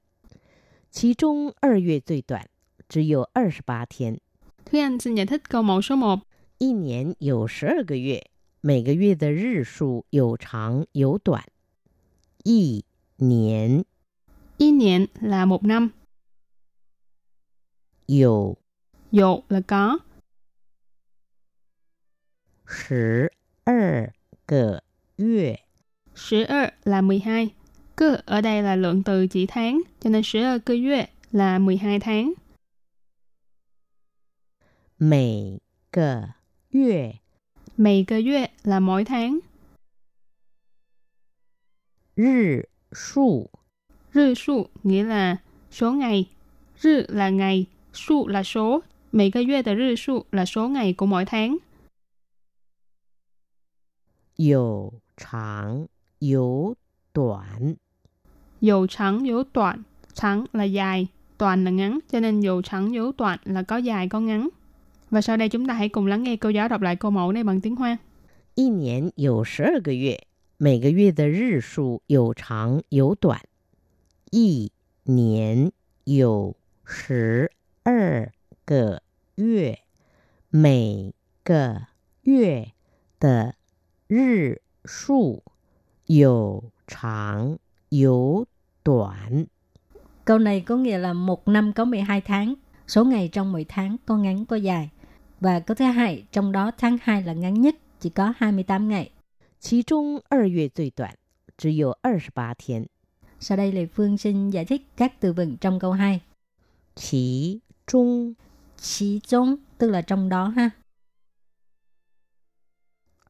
[0.89, 2.46] 其中二月最短，
[2.88, 4.20] 只有二十八天。
[4.65, 6.20] Thúy Anh xin giải thích câu mẫu số 1.
[6.60, 8.30] 一年有十二个月，
[8.62, 11.44] 每个月的日数有长有短。
[12.46, 12.84] 一
[13.17, 13.84] 年
[14.58, 15.89] Y niệm là một năm,
[18.08, 18.58] 有
[19.12, 20.00] dụ là có,
[22.65, 23.32] 十
[23.63, 24.13] 二
[24.46, 24.84] 个
[25.17, 25.60] 月，
[26.15, 27.50] 十二là 12.
[27.96, 32.34] Cơ ở đây là lượng từ chỉ tháng, cho nên 12 cơ月 là 12 tháng.
[34.98, 35.60] 每
[35.91, 36.36] 个
[36.70, 37.15] 月
[37.78, 39.39] Mày cơ月 là mỗi tháng.
[42.15, 43.50] 日数
[44.13, 45.38] Rư su nghĩa là
[45.72, 46.30] số ngày.
[46.80, 48.82] Rư là ngày, su là số.
[49.12, 51.58] Mày cơ月的日数 là số ngày của mỗi tháng.
[54.38, 55.88] 有长
[56.20, 56.76] 有
[57.13, 57.76] 短。
[58.62, 59.84] Dầu trắng dấu đoạn.
[60.13, 62.00] Trắng là dài, toàn là ngắn.
[62.12, 64.50] Cho nên dầu trắng dấu đoạn là có dài có ngắn.
[65.10, 67.32] Và sau đây chúng ta hãy cùng lắng nghe cô giáo đọc lại câu mẫu
[67.32, 67.98] này bằng tiếng Hoa.
[68.56, 70.25] 一年有十二个月，
[70.58, 73.41] 每个月的日数有长有短。
[74.32, 74.72] 一
[75.04, 75.72] 年
[76.04, 77.52] 有十
[77.84, 78.32] 二
[78.65, 79.02] 个
[79.36, 79.80] 月，
[80.50, 81.13] 每
[81.44, 81.88] 个
[82.24, 82.72] 月
[83.20, 83.56] 的
[84.08, 85.44] 日数
[86.06, 87.58] 有长
[87.89, 88.46] 有
[88.84, 89.48] 短。
[90.26, 92.56] Câu này có nghĩa là một năm có 12 tháng,
[92.88, 94.89] số ngày trong mỗi tháng có ngắn có dài.
[95.39, 99.12] Và câu thứ hai, trong đó tháng 2 là ngắn nhất, chỉ có 28 ngày.
[99.65, 101.17] 其中二月最短，
[101.58, 102.89] 只有二十八天。
[103.39, 106.22] Sau đây Lê Phương xin giải thích các từ vựng trong câu 2.
[106.96, 108.36] 其中
[108.78, 110.72] Chỉ中tức là trong đó ha.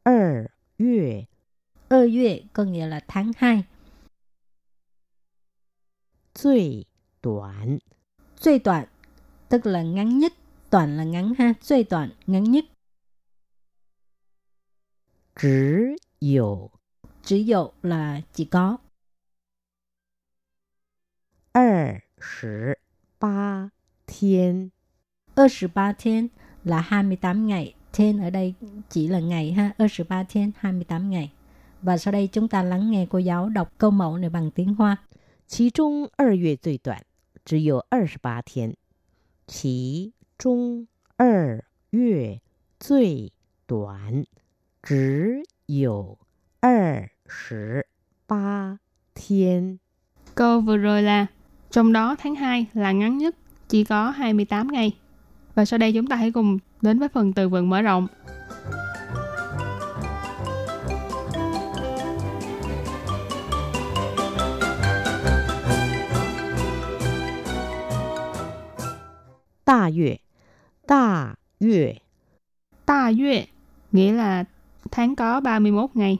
[0.03, 1.27] 二月
[1.89, 3.63] Ơ yue có nghĩa là tháng 2.
[6.33, 6.85] 最
[7.21, 7.79] 短
[8.39, 8.87] Duy đoạn
[9.49, 10.33] tức là ngắn nhất.
[10.69, 11.53] Toàn là ngắn ha.
[11.61, 12.65] Duy đoạn ngắn nhất.
[15.35, 16.71] 只 有
[17.23, 18.77] Chỉ dụ là chỉ có.
[21.53, 22.79] 二十
[23.19, 23.71] 八
[24.07, 24.71] 天。
[25.35, 26.27] 23 thiên
[26.63, 27.73] là 28 ngày.
[27.93, 28.53] Thiên ở đây
[28.89, 29.73] chỉ là ngày ha.
[29.77, 31.31] 23 thiên 28 ngày.
[31.81, 34.75] Và sau đây chúng ta lắng nghe cô giáo đọc câu mẫu này bằng tiếng
[34.75, 34.97] Hoa.
[35.47, 37.03] 其中二月最短，
[37.43, 38.75] 只有二十八天。
[39.47, 40.87] 其中
[41.17, 42.41] 二月
[42.79, 43.33] 最
[43.67, 44.25] 短，
[44.81, 46.17] 只 有
[46.59, 47.85] 二十
[48.27, 48.79] 八
[49.13, 49.79] 天。
[50.35, 51.27] Câu vừa rồi là
[51.71, 53.35] trong đó tháng 2 là ngắn nhất,
[53.67, 54.97] chỉ có 28 ngày.
[55.55, 58.07] Và sau đây chúng ta hãy cùng đến với phần từ vựng mở rộng.
[69.65, 70.19] Đà 月，
[70.85, 72.01] 大月，
[72.85, 73.45] Ta yue
[73.91, 74.43] nghĩa là
[74.90, 76.18] tháng có 31 ngày.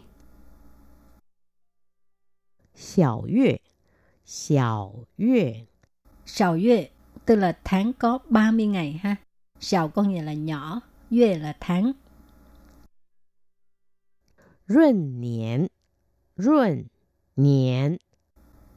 [2.75, 3.57] Xiao yue,
[4.25, 5.53] xiao yue.
[6.27, 6.89] Xiao yue,
[7.25, 9.17] tức là tháng có 30 ngày ha.
[9.61, 11.93] Xiao có nghĩa là nhỏ, yue là tháng.
[14.69, 15.67] Ruân niên,
[16.37, 16.85] ruân
[17.37, 17.97] niên.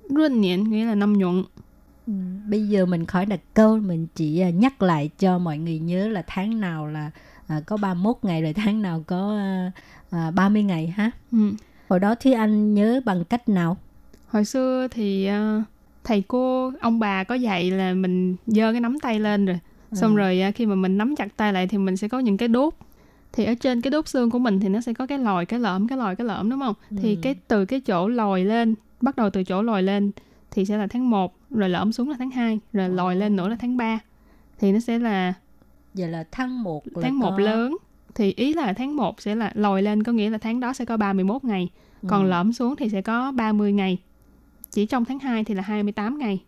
[0.10, 1.44] Ruân niên nghĩa là năm nhuận.
[2.50, 6.08] Bây giờ mình khỏi đặt câu, mình chỉ à, nhắc lại cho mọi người nhớ
[6.08, 7.12] là tháng nào là
[7.50, 9.72] à, có 31 ngày rồi tháng nào có à,
[10.10, 11.12] à, 30 ngày ha.
[11.32, 11.38] Ừ.
[11.90, 13.78] Hồi đó thì anh nhớ bằng cách nào?
[14.28, 15.62] Hồi xưa thì ờ,
[16.04, 19.60] thầy cô, ông bà có dạy là mình giơ cái nắm tay lên rồi.
[19.94, 20.18] Xong Ừ.
[20.18, 22.48] rồi ờ, khi mà mình nắm chặt tay lại thì mình sẽ có những cái
[22.48, 22.74] đốt.
[23.34, 25.60] Thì ở trên cái đốt xương của mình thì nó sẽ có cái lòi, cái
[25.60, 26.74] lõm, cái lòi, cái lõm đúng không?
[27.02, 27.20] Thì Ừ.
[27.24, 30.12] cái từ cái chỗ lòi lên, bắt đầu từ chỗ lòi lên
[30.52, 33.48] thì sẽ là tháng 1, rồi lõm xuống là tháng 2, rồi lòi lên nữa
[33.50, 34.00] là tháng 3.
[34.60, 35.34] Thì nó sẽ là
[35.94, 37.38] Vậy là tháng 1 là tháng 1 có...
[37.40, 37.78] lớn.
[38.16, 40.86] Thì ý là tháng 1 sẽ là lòi lên có nghĩa là tháng đó sẽ
[40.86, 41.70] có 31 ngày.
[42.08, 42.30] Còn Ừ.
[42.30, 43.98] lõm xuống thì sẽ có 30 ngày.
[44.72, 46.40] Chỉ trong tháng 2 thì là 28 ngày.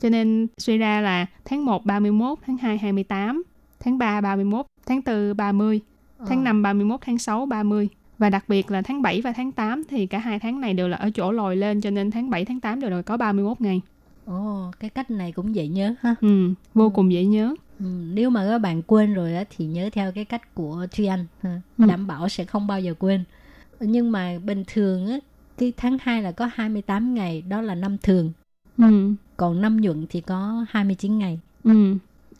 [0.00, 3.42] Cho nên suy ra là tháng 1 31, tháng 2 28,
[3.80, 5.80] tháng 3 31, tháng 4 30,
[6.18, 6.44] tháng Ờ.
[6.44, 7.88] 5 31, tháng 6 30.
[8.18, 10.88] Và đặc biệt là tháng 7 và tháng 8 thì cả hai tháng này đều
[10.88, 13.60] là ở chỗ lòi lên cho nên tháng 7 tháng 8 đều là có 31
[13.60, 13.80] ngày.
[14.26, 16.14] Ồ, cái cách này cũng dễ nhớ ha.
[16.20, 17.54] Ừ, vô cùng dễ nhớ.
[17.81, 21.05] Ừ, nếu mà các bạn quên rồi á, thì nhớ theo cái cách của Truy
[21.05, 21.61] Anh ha.
[21.77, 21.85] Ừ.
[21.87, 23.23] đảm bảo sẽ không bao giờ quên
[23.79, 25.17] nhưng mà bình thường á
[25.57, 28.31] cái tháng 2 là có 28 ngày đó là năm thường
[28.77, 29.13] Ừ.
[29.37, 31.95] còn năm nhuận thì có 29 ngày Ừ.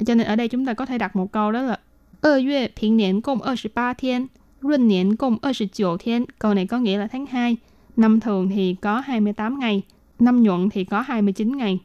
[0.06, 1.80] Cho nên ở đây chúng ta có thể đặt một câu đó là
[2.22, 4.28] 二月平年共28天，
[4.62, 6.26] 闰年共29天.
[6.40, 7.58] Câu này có nghĩa là tháng 2.
[7.98, 9.82] Năm thường thì có 28 ngày,
[10.20, 11.80] năm nhuận thì có 29 ngày.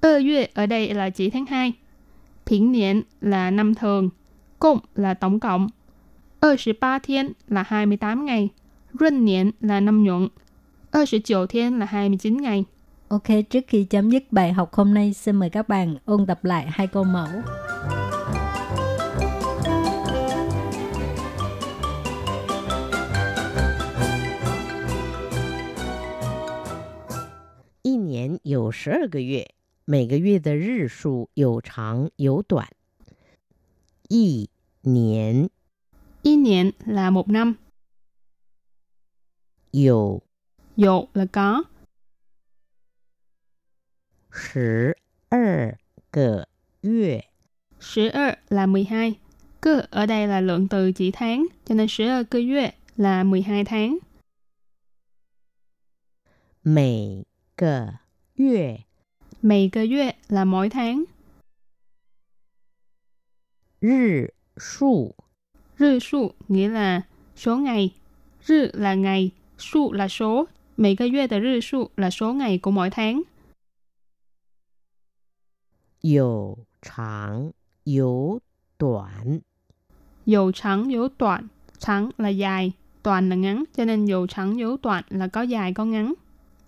[0.00, 1.72] 二月 ở đây là chỉ tháng 2.
[2.49, 4.09] Bình niên là năm thường.
[4.59, 5.67] Cộng là tổng cộng.
[6.41, 8.49] 28 thiên là 28 ngày.
[8.99, 10.27] Run niên là năm nhuận.
[10.93, 12.65] 29 thiên là 29 ngày.
[13.07, 16.45] Ok, trước khi chấm dứt bài học hôm nay, xin mời các bạn ôn tập
[16.45, 17.27] lại hai câu mẫu.
[27.83, 29.56] Một niên có 12个月.
[29.86, 32.68] 每个月的日数有长有短。
[34.08, 34.50] 一
[34.82, 35.50] 年
[36.22, 37.56] Y niên là một năm.
[39.72, 40.22] 有
[40.76, 41.64] Dụ là có.
[44.30, 44.96] 十
[45.28, 45.78] 二
[46.10, 46.48] 个
[46.80, 47.24] 月，
[47.80, 49.18] 12 là 12.
[49.60, 53.98] Cơ ở đây là lượng từ chỉ tháng, cho nên 12 cơ月 là 12 tháng.
[56.62, 57.98] 每个
[58.34, 58.84] 月
[59.46, 61.04] Mày cơ月 là mỗi tháng.
[63.80, 65.14] 日数
[65.78, 67.02] Rư su nghĩa là
[67.36, 67.94] số ngày.
[68.44, 70.46] Rư là ngày, su là số.
[70.76, 73.22] Mày cơ月的日数 là số ngày của mỗi tháng.
[76.02, 77.52] 有长
[77.84, 78.40] 有
[78.78, 79.40] 短。
[80.26, 81.48] Dầu trắng dấu đoạn.
[81.78, 83.64] Trắng là dài, toàn là ngắn.
[83.76, 86.14] Cho nên dầu trắng dấu đoạn là có dài có ngắn.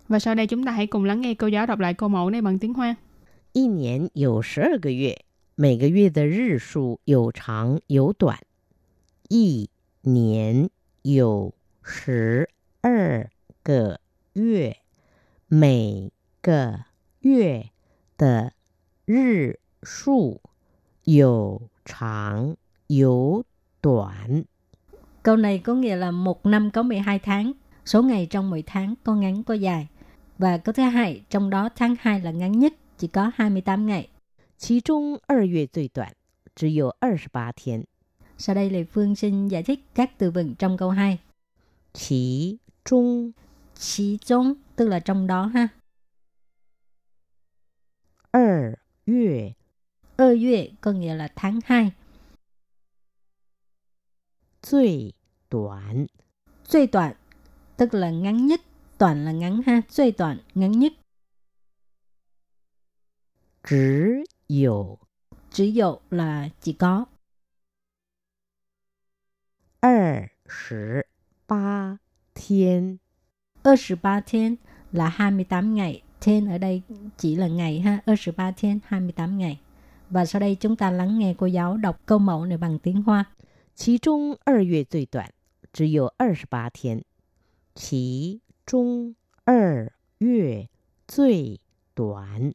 [0.09, 2.29] Và sau đây chúng ta hãy cùng lắng nghe cô giáo đọc lại câu mẫu
[2.29, 2.95] này bằng tiếng Hoa.
[3.53, 8.37] 一年有十二个月，每个月的日数有长有短。
[9.29, 9.69] 一
[10.01, 10.69] 年
[11.03, 12.49] 有十
[12.81, 13.29] 二
[13.63, 13.99] 个
[14.33, 14.77] 月，
[15.47, 16.79] 每个
[17.21, 17.69] 月
[18.17, 18.51] 的
[19.05, 20.41] 日数
[21.05, 23.43] 有长有
[23.81, 24.43] 短。
[25.23, 27.51] câu này có nghĩa là một năm có 12 tháng
[27.85, 29.87] số ngày trong mỗi tháng có ngắn có dài
[30.39, 34.09] và câu thứ hai trong đó tháng 2 là ngắn nhất chỉ có 28 ngày
[34.57, 36.13] 其中二月最短，
[36.55, 37.85] 只有二十八天。
[38.37, 41.19] sau đây Lê Phương xin giải thích các từ vựng trong câu 2
[41.93, 43.31] 其中
[43.75, 45.67] Chí中tức là trong đó ha
[48.31, 49.53] 二月
[50.17, 51.91] ơ yue có nghĩa là tháng 2
[54.61, 55.13] 最
[55.49, 56.07] 短，
[56.67, 57.13] Duy đoạn
[57.77, 58.61] tức là ngắn nhất
[58.99, 60.93] toàn là ngắn ha Duy đoạn ngắn nhất
[63.63, 64.97] 只有
[65.51, 67.05] chỉ dụ là chỉ có
[69.81, 71.07] 二十
[71.47, 71.99] 八
[72.33, 72.99] 天。
[73.65, 74.55] 28 thiên
[74.91, 76.81] là 28 ngày thiên ở đây
[77.17, 79.59] chỉ là ngày ha 28 thiên 28 ngày
[80.09, 83.01] và sau đây chúng ta lắng nghe cô giáo đọc câu mẫu này bằng tiếng
[83.01, 83.25] Hoa
[83.75, 85.33] 其中二月最短，
[85.73, 87.03] 只有二十八天。
[87.73, 90.67] 其 中二月
[91.07, 91.59] 最
[91.95, 92.53] 短，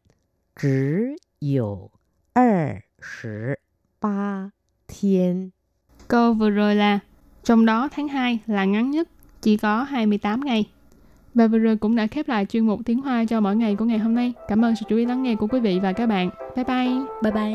[0.56, 1.90] 只有
[2.32, 3.60] 二十
[4.00, 4.52] 八
[4.86, 5.52] 天。
[6.08, 6.98] Câu vừa rồi là
[7.44, 9.08] trong đó tháng 2 là ngắn nhất,
[9.40, 10.70] chỉ có 28 ngày.
[11.34, 13.84] Và vừa rồi cũng đã khép lại chuyên mục tiếng Hoa cho mỗi ngày của
[13.84, 14.32] ngày hôm nay.
[14.48, 16.30] Cảm ơn sự chú ý lắng nghe của quý vị và các bạn.
[16.56, 16.92] Bye bye.
[17.22, 17.54] Bye bye.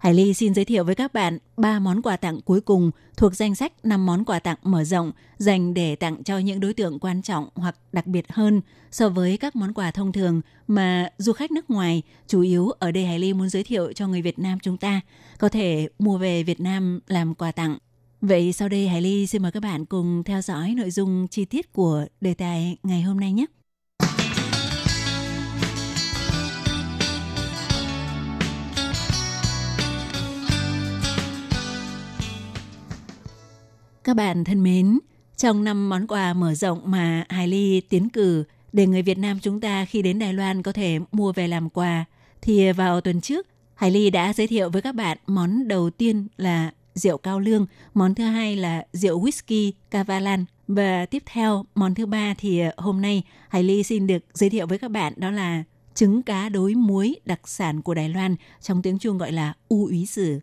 [0.00, 3.34] Hải Ly xin giới thiệu với các bạn 3 món quà tặng cuối cùng thuộc
[3.34, 6.98] danh sách 5 món quà tặng mở rộng dành để tặng cho những đối tượng
[6.98, 8.60] quan trọng hoặc đặc biệt hơn
[8.90, 12.90] so với các món quà thông thường mà du khách nước ngoài, chủ yếu ở
[12.90, 15.00] đây Hải Ly muốn giới thiệu cho người Việt Nam chúng ta
[15.38, 17.78] có thể mua về Việt Nam làm quà tặng.
[18.20, 21.44] Vậy sau đây Hải Ly xin mời các bạn cùng theo dõi nội dung chi
[21.44, 23.46] tiết của đề tài ngày hôm nay nhé.
[34.10, 34.98] Các bạn thân mến,
[35.36, 39.38] trong năm món quà mở rộng mà Hải Ly tiến cử để người Việt Nam
[39.42, 42.04] chúng ta khi đến Đài Loan có thể mua về làm quà,
[42.42, 46.26] thì vào tuần trước, Hải Ly đã giới thiệu với các bạn món đầu tiên
[46.36, 51.94] là rượu cao lương, món thứ hai là rượu whisky Cavalan và tiếp theo món
[51.94, 55.30] thứ ba thì hôm nay Hải Ly xin được giới thiệu với các bạn đó
[55.30, 59.54] là trứng cá đối muối đặc sản của Đài Loan trong tiếng Trung gọi là
[59.68, 60.40] u úy sử.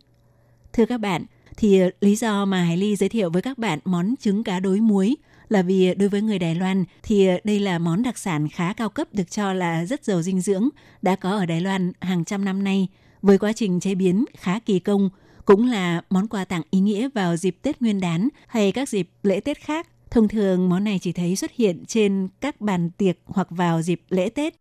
[0.72, 1.24] Thưa các bạn,
[1.58, 4.60] thì ờ, lý do mà Hải Ly giới thiệu với các bạn món trứng cá
[4.60, 5.16] đối muối
[5.48, 8.48] là vì ờ, đối với người Đài Loan thì ờ, đây là món đặc sản
[8.48, 10.68] khá cao cấp được cho là rất giàu dinh dưỡng,
[11.02, 12.88] đã có ở Đài Loan hàng trăm năm nay
[13.22, 15.10] với quá trình chế biến khá kỳ công,
[15.44, 19.10] cũng là món quà tặng ý nghĩa vào dịp Tết Nguyên đán hay các dịp
[19.22, 19.86] lễ Tết khác.
[20.10, 24.02] Thông thường món này chỉ thấy xuất hiện trên các bàn tiệc hoặc vào dịp
[24.08, 24.54] lễ Tết.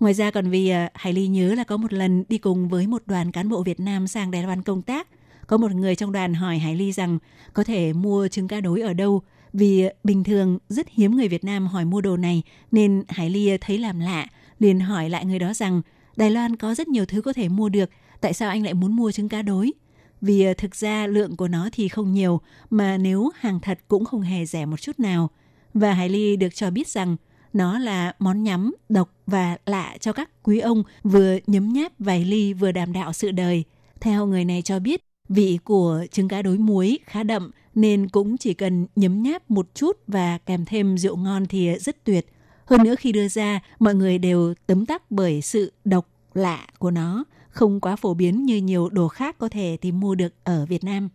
[0.00, 3.02] Ngoài ra còn vì Hải Ly nhớ là có một lần đi cùng với một
[3.06, 5.08] đoàn cán bộ Việt Nam sang Đài Loan công tác,
[5.48, 7.18] có một người trong đoàn hỏi Hải Ly rằng
[7.52, 11.44] có thể mua trứng cá đối ở đâu vì bình thường rất hiếm người Việt
[11.44, 14.26] Nam hỏi mua đồ này nên Hải Ly thấy làm lạ,
[14.58, 15.82] liền hỏi lại người đó rằng
[16.16, 18.96] Đài Loan có rất nhiều thứ có thể mua được, tại sao anh lại muốn
[18.96, 19.72] mua trứng cá đối?
[20.20, 24.04] Vì ờ, thực ra lượng của nó thì không nhiều, mà nếu hàng thật cũng
[24.04, 25.30] không hề rẻ một chút nào.
[25.74, 27.16] Và Hải Ly được cho biết rằng
[27.52, 32.24] nó là món nhắm độc và lạ cho các quý ông vừa nhấm nháp vài
[32.24, 33.64] ly vừa đàm đạo sự đời.
[34.00, 38.36] Theo người này cho biết, vị của trứng cá đối muối khá đậm nên cũng
[38.36, 42.26] chỉ cần nhấm nháp một chút và kèm thêm rượu ngon thì rất tuyệt.
[42.64, 46.90] Hơn nữa khi đưa ra, mọi người đều tấm tắc bởi sự độc lạ của
[46.90, 50.66] nó, không quá phổ biến như nhiều đồ khác có thể tìm mua được ở
[50.66, 51.08] Việt Nam.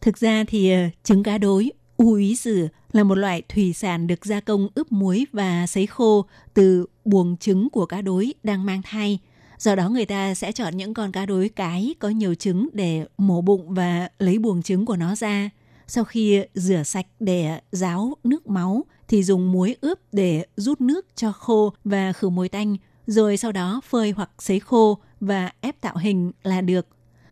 [0.00, 4.06] Thực ra thì ờ, trứng cá đối, u úy dử là một loại thủy sản
[4.06, 8.66] được gia công ướp muối và sấy khô từ buồng trứng của cá đối đang
[8.66, 9.18] mang thai.
[9.58, 13.06] Do đó người ta sẽ chọn những con cá đối cái có nhiều trứng để
[13.18, 15.50] mổ bụng và lấy buồng trứng của nó ra.
[15.86, 21.06] Sau khi rửa sạch để ráo nước máu thì dùng muối ướp để rút nước
[21.14, 25.80] cho khô và khử mùi tanh, rồi sau đó phơi hoặc sấy khô và ép
[25.80, 26.86] tạo hình là được.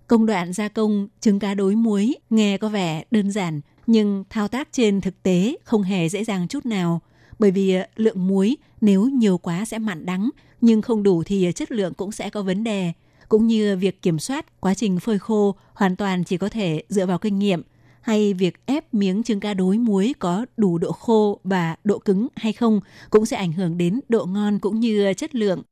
[0.07, 4.49] Công đoạn gia công trứng cá đối muối nghe có vẻ đơn giản nhưng thao
[4.49, 7.01] tác trên thực tế không hề dễ dàng chút nào
[7.39, 10.31] bởi vì lượng muối nếu nhiều quá sẽ mặn đắng
[10.65, 12.93] nhưng không đủ thì chất lượng cũng sẽ có vấn đề
[13.29, 17.07] cũng như việc kiểm soát quá trình phơi khô hoàn toàn chỉ có thể dựa
[17.07, 17.63] vào kinh nghiệm
[18.01, 22.29] hay việc ép miếng trứng cá đối muối có đủ độ khô và độ cứng
[22.37, 25.63] hay không cũng sẽ ảnh hưởng đến độ ngon cũng như chất lượng.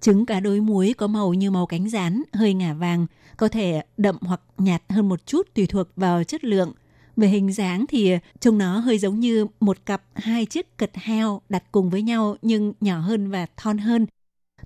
[0.00, 3.82] Trứng cá đối muối có màu như màu cánh rán, hơi ngả vàng, có thể
[3.96, 6.72] đậm hoặc nhạt hơn một chút tùy thuộc vào chất lượng.
[7.16, 11.40] Về hình dáng thì trông nó hơi giống như một cặp hai chiếc cật heo
[11.48, 14.06] đặt cùng với nhau nhưng nhỏ hơn và thon hơn.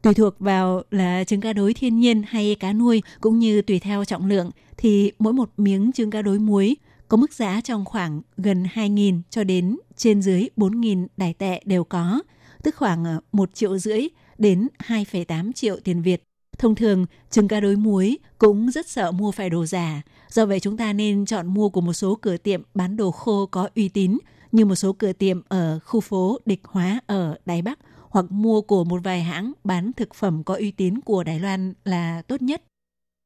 [0.02, 3.78] Tùy thuộc vào là trứng cá đối thiên nhiên hay cá nuôi cũng như tùy
[3.78, 6.76] theo trọng lượng thì mỗi một miếng trứng cá đối muối
[7.08, 11.84] có mức giá trong khoảng gần 2.000 cho đến trên dưới 4.000 đài tệ đều
[11.84, 12.22] có,
[12.62, 16.22] tức khoảng ờ, 1 triệu rưỡi đến 2,8 triệu tiền Việt.
[16.58, 20.02] Thông thường, trứng cá đối muối cũng rất sợ mua phải đồ giả.
[20.28, 23.46] Do vậy chúng ta nên chọn mua của một số cửa tiệm bán đồ khô
[23.46, 24.18] có uy tín
[24.52, 27.78] như một số cửa tiệm ở khu phố Địch Hóa ở Đài Bắc
[28.10, 31.74] hoặc mua của một vài hãng bán thực phẩm có uy tín của Đài Loan
[31.84, 32.62] là tốt nhất.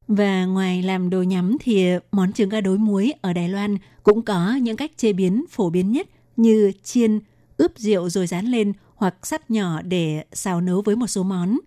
[0.08, 4.22] Và ngoài làm đồ nhắm thì món trứng gà đối muối ở Đài Loan cũng
[4.22, 7.20] có những cách chế biến phổ biến nhất như chiên,
[7.56, 11.58] ướp rượu rồi rán lên hoặc sắt nhỏ để xào nấu với một số món.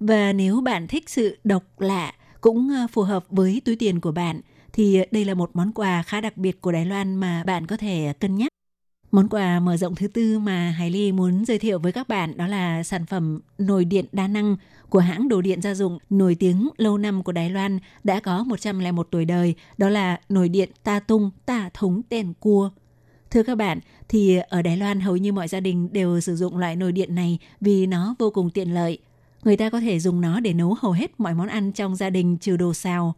[0.00, 4.12] Và nếu bạn thích sự độc lạ cũng ờ, phù hợp với túi tiền của
[4.12, 4.40] bạn
[4.72, 7.76] thì đây là một món quà khá đặc biệt của Đài Loan mà bạn có
[7.76, 8.52] thể cân nhắc.
[9.12, 12.36] Món quà mở rộng thứ tư mà Hải Ly muốn giới thiệu với các bạn
[12.36, 14.56] đó là sản phẩm nồi điện đa năng
[14.88, 18.44] của hãng đồ điện gia dụng nổi tiếng lâu năm của Đài Loan đã có
[18.44, 22.70] 101 tuổi đời, đó là nồi điện Ta Tung Ta Thống Tên Cua.
[23.30, 26.58] Thưa các bạn, thì ở Đài Loan hầu như mọi gia đình đều sử dụng
[26.58, 28.98] loại nồi điện này vì nó vô cùng tiện lợi.
[29.44, 32.10] Người ta có thể dùng nó để nấu hầu hết mọi món ăn trong gia
[32.10, 33.14] đình trừ đồ xào.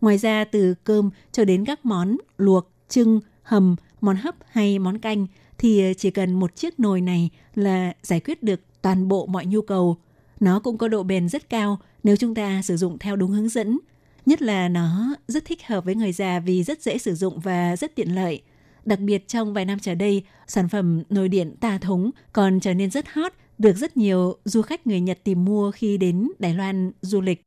[0.00, 4.98] Ngoài ra từ cơm cho đến các món luộc, trưng, hầm, món hấp hay món
[4.98, 5.26] canh
[5.58, 9.46] thì ờ, chỉ cần một chiếc nồi này là giải quyết được toàn bộ mọi
[9.46, 9.96] nhu cầu.
[10.40, 13.48] Nó cũng có độ bền rất cao nếu chúng ta sử dụng theo đúng hướng
[13.48, 13.78] dẫn.
[14.26, 17.76] Nhất là nó rất thích hợp với người già vì rất dễ sử dụng và
[17.76, 18.42] rất tiện lợi.
[18.84, 22.74] Đặc biệt trong vài năm trở đây, sản phẩm nồi điện tà thống còn trở
[22.74, 26.54] nên rất hot, được rất nhiều du khách người Nhật tìm mua khi đến Đài
[26.54, 27.42] Loan du lịch.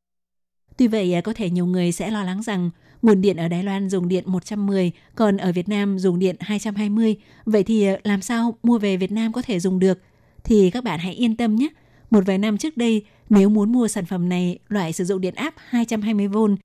[0.77, 2.69] Tuy vậy, ờ, có thể nhiều người sẽ lo lắng rằng
[3.01, 7.15] nguồn điện ở Đài Loan dùng điện 110, còn ở Việt Nam dùng điện 220.
[7.45, 9.99] Vậy thì ờ, làm sao mua về Việt Nam có thể dùng được?
[10.43, 11.67] Thì các bạn hãy yên tâm nhé.
[12.09, 15.35] Một vài năm trước đây, nếu muốn mua sản phẩm này loại sử dụng điện
[15.35, 16.55] áp 220V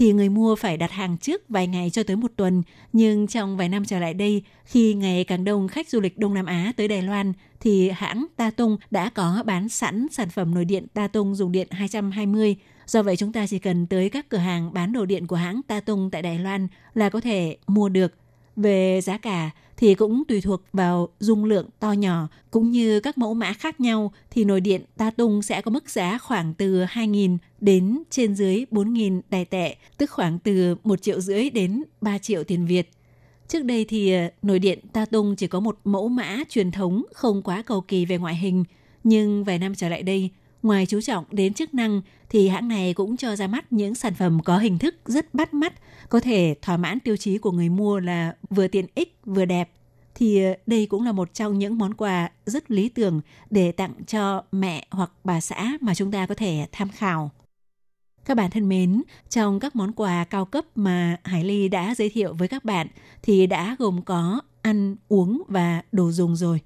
[0.00, 2.62] thì người mua phải đặt hàng trước vài ngày cho tới một tuần.
[2.92, 6.34] Nhưng trong vài năm trở lại đây, khi ngày càng đông khách du lịch Đông
[6.34, 10.54] Nam Á tới Đài Loan, thì hãng Ta Tung đã có bán sẵn sản phẩm
[10.54, 12.56] nồi điện Ta Tung dùng điện 220.
[12.86, 15.60] Do vậy chúng ta chỉ cần tới các cửa hàng bán đồ điện của hãng
[15.62, 18.14] Ta Tung tại Đài Loan là có thể mua được.
[18.56, 23.18] Về giá cả thì cũng tùy thuộc vào dung lượng to nhỏ cũng như các
[23.18, 26.84] mẫu mã khác nhau thì nồi điện Ta Tung sẽ có mức giá khoảng từ
[26.84, 32.18] 2.000 đến trên dưới 4.000 đài tệ, tức khoảng từ 1 triệu rưỡi đến 3
[32.18, 32.90] triệu tiền Việt.
[33.48, 37.02] Trước đây thì ờ, nồi điện Ta Tung chỉ có một mẫu mã truyền thống
[37.14, 38.64] không quá cầu kỳ về ngoại hình,
[39.04, 40.30] nhưng vài năm trở lại đây,
[40.62, 44.14] ngoài chú trọng đến chức năng thì hãng này cũng cho ra mắt những sản
[44.14, 45.72] phẩm có hình thức rất bắt mắt,
[46.08, 49.70] có thể thỏa mãn tiêu chí của người mua là vừa tiện ích vừa đẹp.
[50.14, 53.92] Thì ờ, đây cũng là một trong những món quà rất lý tưởng để tặng
[54.06, 57.30] cho mẹ hoặc bà xã mà chúng ta có thể tham khảo.
[58.24, 62.08] Các bạn thân mến, trong các món quà cao cấp mà Hải Ly đã giới
[62.10, 62.86] thiệu với các bạn
[63.22, 66.60] thì đã gồm có ăn, uống và đồ dùng rồi.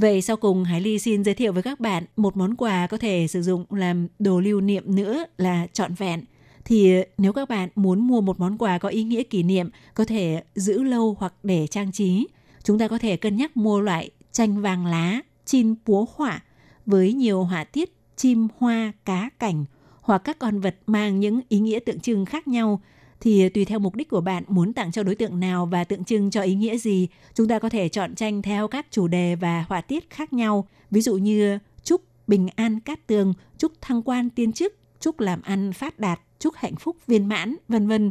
[0.00, 2.98] Vậy sau cùng Hải Ly xin giới thiệu với các bạn một món quà có
[2.98, 6.24] thể sử dụng làm đồ lưu niệm nữa là trọn vẹn.
[6.64, 9.70] Thì ờ, nếu các bạn muốn mua một món quà có ý nghĩa kỷ niệm,
[9.94, 12.26] có thể giữ lâu hoặc để trang trí,
[12.64, 16.42] chúng ta có thể cân nhắc mua loại tranh vàng lá, chim búa họa
[16.86, 19.64] với nhiều họa tiết chim, hoa, cá, cảnh–
[20.08, 22.80] hoặc các con vật mang những ý nghĩa tượng trưng khác nhau
[23.20, 26.04] thì tùy theo mục đích của bạn muốn tặng cho đối tượng nào và tượng
[26.04, 29.34] trưng cho ý nghĩa gì, chúng ta có thể chọn tranh theo các chủ đề
[29.34, 30.68] và họa tiết khác nhau.
[30.90, 35.42] Ví dụ như chúc bình an cát tường, chúc thăng quan tiên chức, chúc làm
[35.42, 38.10] ăn phát đạt, chúc hạnh phúc viên mãn, vân vân.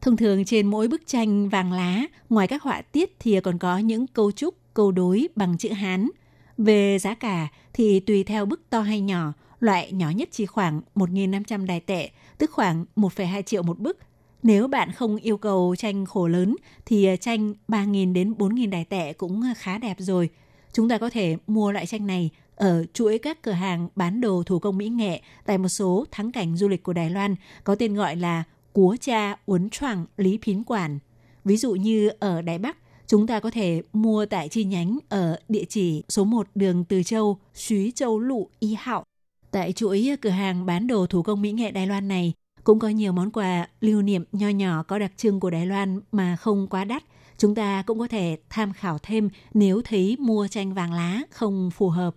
[0.00, 3.78] Thông thường trên mỗi bức tranh vàng lá, ngoài các họa tiết thì còn có
[3.78, 6.10] những câu chúc, câu đối bằng chữ Hán.
[6.58, 10.80] Về giá cả thì tùy theo bức to hay nhỏ, Loại nhỏ nhất chỉ khoảng
[10.94, 13.98] 1.500 đài tệ, tức khoảng 1,2 triệu một bức.
[14.42, 18.84] Nếu bạn không yêu cầu tranh khổ lớn thì à, tranh 3.000 đến 4.000 đài
[18.84, 20.28] tệ cũng à, khá đẹp rồi.
[20.72, 24.42] Chúng ta có thể mua loại tranh này ở chuỗi các cửa hàng bán đồ
[24.46, 27.34] thủ công mỹ nghệ tại một số thắng cảnh du lịch của Đài Loan
[27.64, 30.98] có tên gọi là Cúa Cha Uốn Choàng Lý Phín Quản.
[31.44, 32.76] Ví dụ như ở Đài Bắc,
[33.06, 37.02] chúng ta có thể mua tại chi nhánh ở địa chỉ số 1 đường Từ
[37.02, 39.04] Châu, Xúy Châu Lụ Y Hạo
[39.50, 42.32] Tại chuỗi cửa hàng bán đồ thủ công mỹ nghệ Đài Loan này
[42.64, 46.00] cũng có nhiều món quà lưu niệm nho nhỏ có đặc trưng của Đài Loan
[46.12, 47.02] mà không quá đắt.
[47.38, 51.70] Chúng ta cũng có thể tham khảo thêm nếu thấy mua tranh vàng lá không
[51.70, 52.16] phù hợp.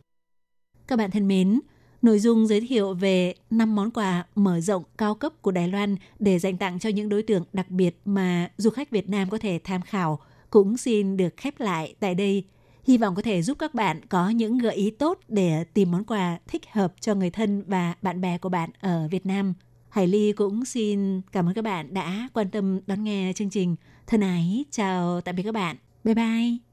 [0.88, 1.60] Các bạn thân mến,
[2.02, 5.96] nội dung giới thiệu về 5 món quà mở rộng cao cấp của Đài Loan
[6.20, 9.38] để dành tặng cho những đối tượng đặc biệt mà du khách Việt Nam có
[9.38, 10.20] thể tham khảo
[10.50, 12.44] cũng xin được khép lại tại đây.
[12.84, 16.04] Hy vọng có thể giúp các bạn có những gợi ý tốt để tìm món
[16.04, 19.54] quà thích hợp cho người thân và bạn bè của bạn ở Việt Nam.
[19.94, 23.76] Hải Ly cũng xin cảm ơn các bạn đã quan tâm đón nghe chương trình.
[24.08, 25.76] Thân ái, chào tạm biệt các bạn.
[26.04, 26.73] Bye bye.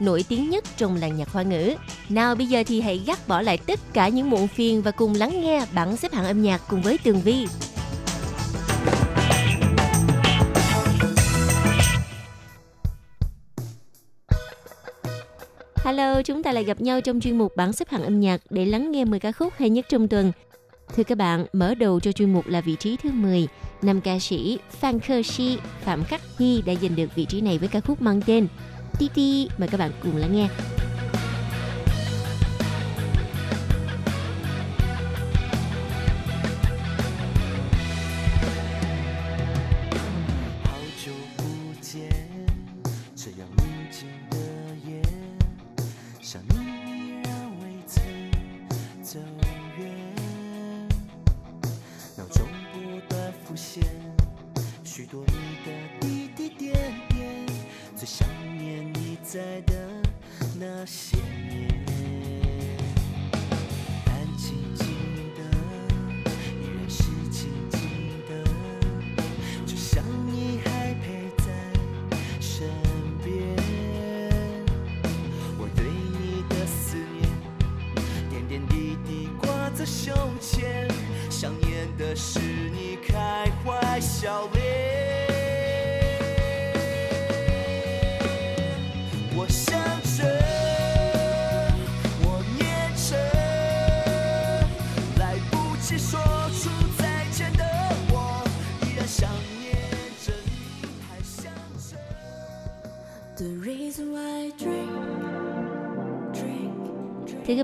[0.00, 1.74] nổi tiếng nhất trong làng nhạc hoa ngữ.
[2.08, 5.14] Nào bây giờ thì hãy gác bỏ lại tất cả những muộn phiền và cùng
[5.14, 7.46] lắng nghe bảng xếp hạng âm nhạc cùng với Tường Vi.
[15.84, 18.64] Hello, chúng ta lại gặp nhau trong chuyên mục bảng xếp hạng âm nhạc để
[18.64, 20.32] lắng nghe 10 ca khúc hay nhất trong tuần.
[20.96, 23.48] Thưa các bạn, mở đầu cho chuyên mục là vị trí thứ 10.
[23.82, 27.58] Nam ca sĩ Phan Khơ Si, Phạm Khắc Hy đã giành được vị trí này
[27.58, 28.48] với ca khúc mang tên
[28.98, 29.48] Ti Ti.
[29.58, 30.48] Mời các bạn cùng lắng nghe.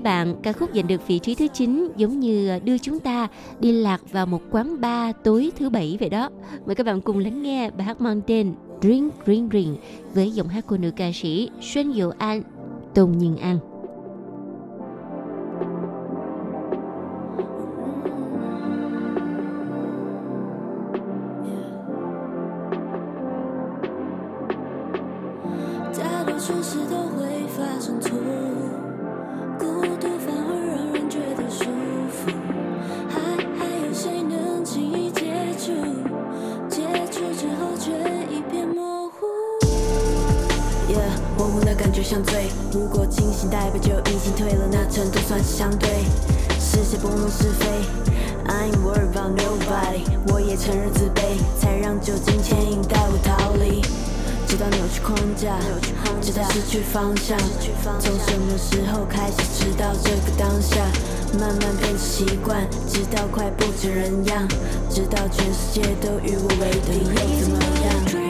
[0.00, 3.28] các bạn, ca khúc giành được vị trí thứ 9 giống như đưa chúng ta
[3.60, 6.30] đi lạc vào một quán bar tối thứ bảy vậy đó.
[6.66, 9.76] Mời các bạn cùng lắng nghe bài hát mang tên Drink Ring Ring
[10.14, 12.42] với giọng hát của nữ ca sĩ Xuân Diệu An,
[12.94, 13.58] Tôn Nhiên An.
[25.98, 26.99] 大多数事都
[42.11, 45.87] 像醉，如果清醒代表就已经退了，那程度算是相对。
[46.59, 47.65] 是谁拨弄是非
[48.47, 53.81] ？I ain't worried about nobody，我也承认自卑，才让酒精牵引带我逃离。
[54.45, 55.57] 直到扭曲框架，
[56.19, 57.39] 直到失去方向。
[58.01, 60.75] 从什么时候开始知道这个当下？
[61.39, 64.45] 慢慢变成习惯，直到快不成人样，
[64.89, 68.20] 直到全世界都与我为敌，又怎么样？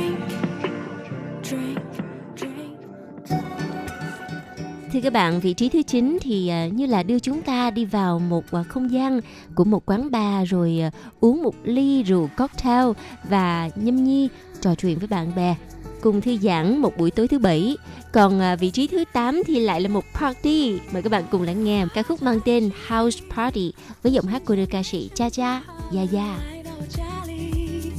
[5.01, 7.84] Thưa các bạn, vị trí thứ 9 thì à, như là đưa chúng ta đi
[7.84, 9.20] vào một à, không gian
[9.55, 10.90] của một quán bar rồi à,
[11.20, 12.86] uống một ly rượu cocktail
[13.28, 14.28] và nhâm nhi
[14.61, 15.57] trò chuyện với bạn bè
[16.01, 17.76] cùng thư giãn một buổi tối thứ bảy.
[18.12, 20.78] Còn à, vị trí thứ 8 thì lại là một party.
[20.92, 23.72] Mời các bạn cùng lắng nghe ca khúc mang tên House Party
[24.03, 26.36] với giọng hát của nữ ca sĩ Cha Cha Yaya.
[26.53, 27.92] 来到家里，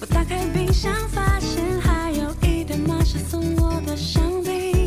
[0.00, 4.83] 我打开冰箱，发现还有一袋玛莎送我的香槟。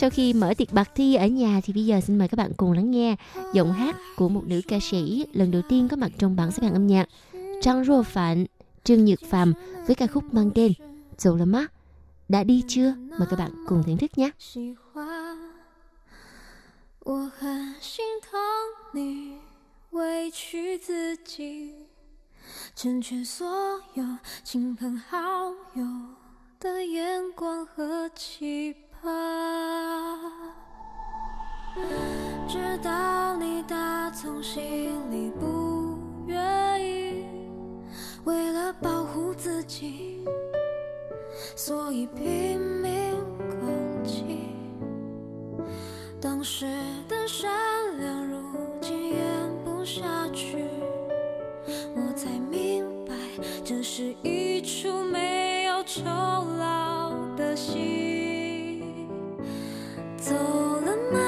[0.00, 2.52] Sau khi mở tiệc bạc thi ở nhà thì bây giờ xin mời các bạn
[2.56, 3.16] cùng lắng nghe
[3.54, 6.62] giọng hát của một nữ ca sĩ lần đầu tiên có mặt trong bảng xếp
[6.62, 7.08] hạng âm nhạc
[7.62, 8.46] Trang Rô Phạn,
[8.84, 9.52] Trương Nhược Phàm
[9.86, 10.72] với ca khúc mang tên
[11.18, 11.72] Dầu là mắt
[12.28, 12.94] đã đi chưa?
[13.18, 14.30] Mời các bạn cùng thưởng thức nhé.
[14.38, 15.38] 喜欢，
[17.00, 18.38] 我很心疼
[18.92, 19.38] 你
[19.90, 21.74] 委屈自己，
[22.74, 23.46] 成全所
[23.94, 24.04] 有
[24.44, 25.18] 亲朋好
[25.74, 25.84] 友
[26.60, 30.19] 的眼光和期 啊。
[32.47, 35.97] 知道你打从心里不
[36.27, 37.25] 愿意，
[38.25, 40.25] 为了保护自己。
[41.55, 44.23] 所以拼命控制。
[46.19, 46.65] 当时
[47.07, 47.49] 的善
[47.99, 48.37] 良，如
[48.81, 49.23] 今演
[49.63, 50.01] 不下
[50.33, 50.65] 去，
[51.95, 53.15] 我才明白，
[53.63, 58.30] 这是一出没有酬劳的戏。
[60.21, 61.19] 走了吗？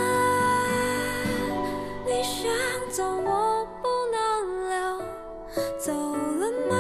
[2.05, 2.51] 你想
[2.91, 4.77] 走，我不能留。
[5.79, 6.71] 走了吗？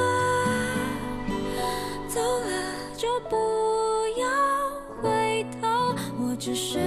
[2.07, 2.51] 走了
[2.95, 3.35] 就不
[4.19, 4.23] 要
[5.01, 5.67] 回头。
[6.19, 6.77] 我只是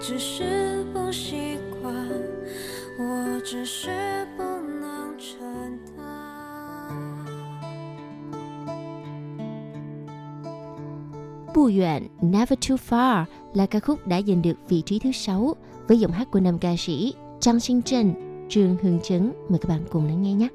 [0.00, 1.94] 只是不习惯，
[2.98, 3.90] 我只是
[4.36, 6.04] 不能承担。
[11.54, 15.56] Bu Yuan Never Too Far là ca khúc đã giành được vị trí thứ 6
[15.88, 18.14] với giọng hát của nam ca sĩ Trang Sinh Trân,
[18.48, 19.32] Trương Hương Trấn.
[19.48, 20.48] Mời các bạn cùng lắng nghe nhé.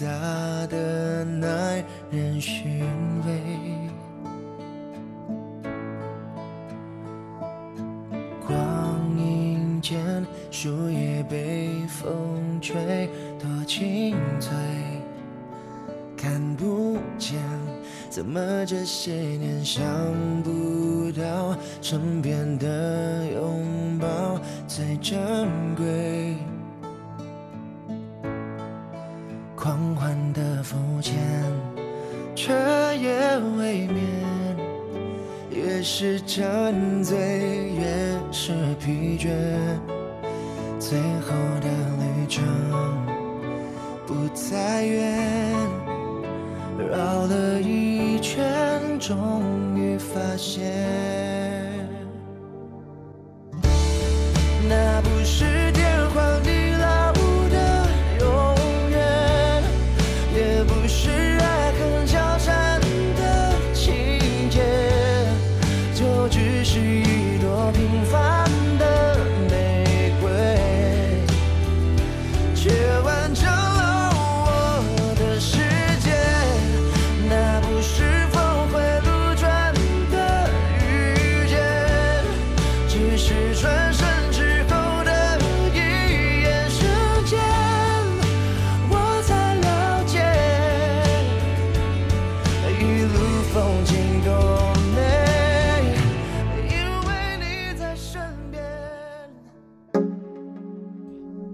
[0.00, 0.06] 杂
[0.68, 2.80] 的耐人寻
[3.26, 3.32] 味。
[8.46, 14.56] 光阴间，树叶被风吹，多清脆。
[16.16, 17.38] 看不见，
[18.08, 19.84] 怎么这些年想
[20.42, 22.39] 不到身边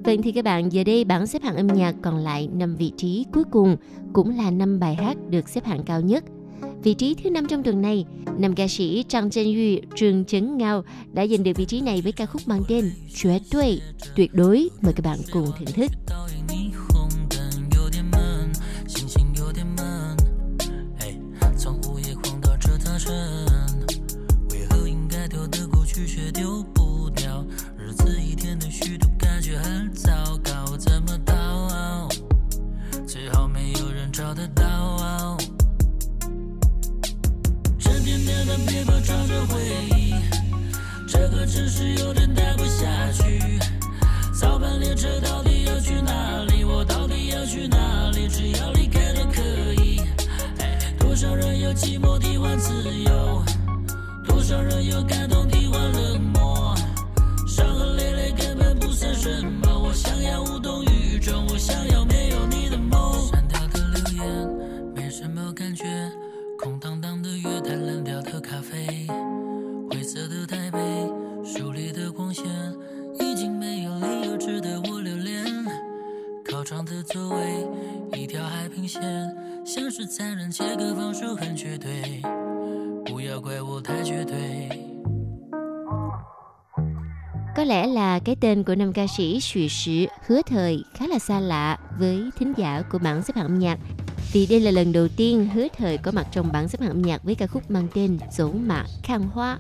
[0.07, 2.93] Vâng thì các bạn, giờ đây bảng xếp hạng âm nhạc còn lại 5 vị
[2.97, 3.77] trí cuối cùng
[4.13, 6.25] cũng là 5 bài hát được xếp hạng cao nhất.
[6.83, 8.05] Vị trí thứ năm trong tuần này,
[8.39, 12.01] nam ca sĩ Trang Chen Yu, Trương Chấn Ngao đã giành được vị trí này
[12.01, 12.91] với ca khúc mang tên
[13.23, 13.79] Tuyệt Tuệ,
[14.17, 14.69] tuyệt đối.
[14.81, 15.91] Mời các bạn cùng thưởng thức.
[38.65, 39.15] 别抱着
[39.49, 39.61] 回
[39.97, 40.15] 忆，
[41.07, 43.59] 这个城市有点呆不下去。
[44.33, 46.65] 早班列车到底要去哪里？
[46.65, 48.29] 我到底要去哪里？
[48.29, 49.41] 只要离开都可
[49.83, 50.01] 以。
[50.99, 52.73] 多少人有寂寞替换自
[53.05, 53.43] 由？
[54.25, 56.75] 多少人有感动替换冷漠？
[57.47, 59.79] 伤痕累累根本不算什么。
[59.79, 63.27] 我想要无动于衷，我想要没有你的梦。
[63.29, 64.49] 删掉个留言，
[64.95, 65.85] 没什么感觉，
[66.59, 68.06] 空荡荡的月台冷。
[76.86, 77.68] 座位，
[78.14, 79.02] 一条海平线，
[79.66, 82.22] 像是残忍切割方式很绝对，
[83.06, 84.70] 不要怪我太绝对。
[87.56, 91.20] Có lẽ là cái tên của nam ca sĩ Xùy Sử hứa thời khá là
[91.20, 93.80] xa lạ với thính giả của bảng xếp hạng âm nhạc.
[94.34, 97.02] Vì đây là lần đầu tiên hứa thời có mặt trong bảng xếp hạng âm
[97.02, 99.60] nhạc với ca khúc mang tên Dỗ mạ khang hoa,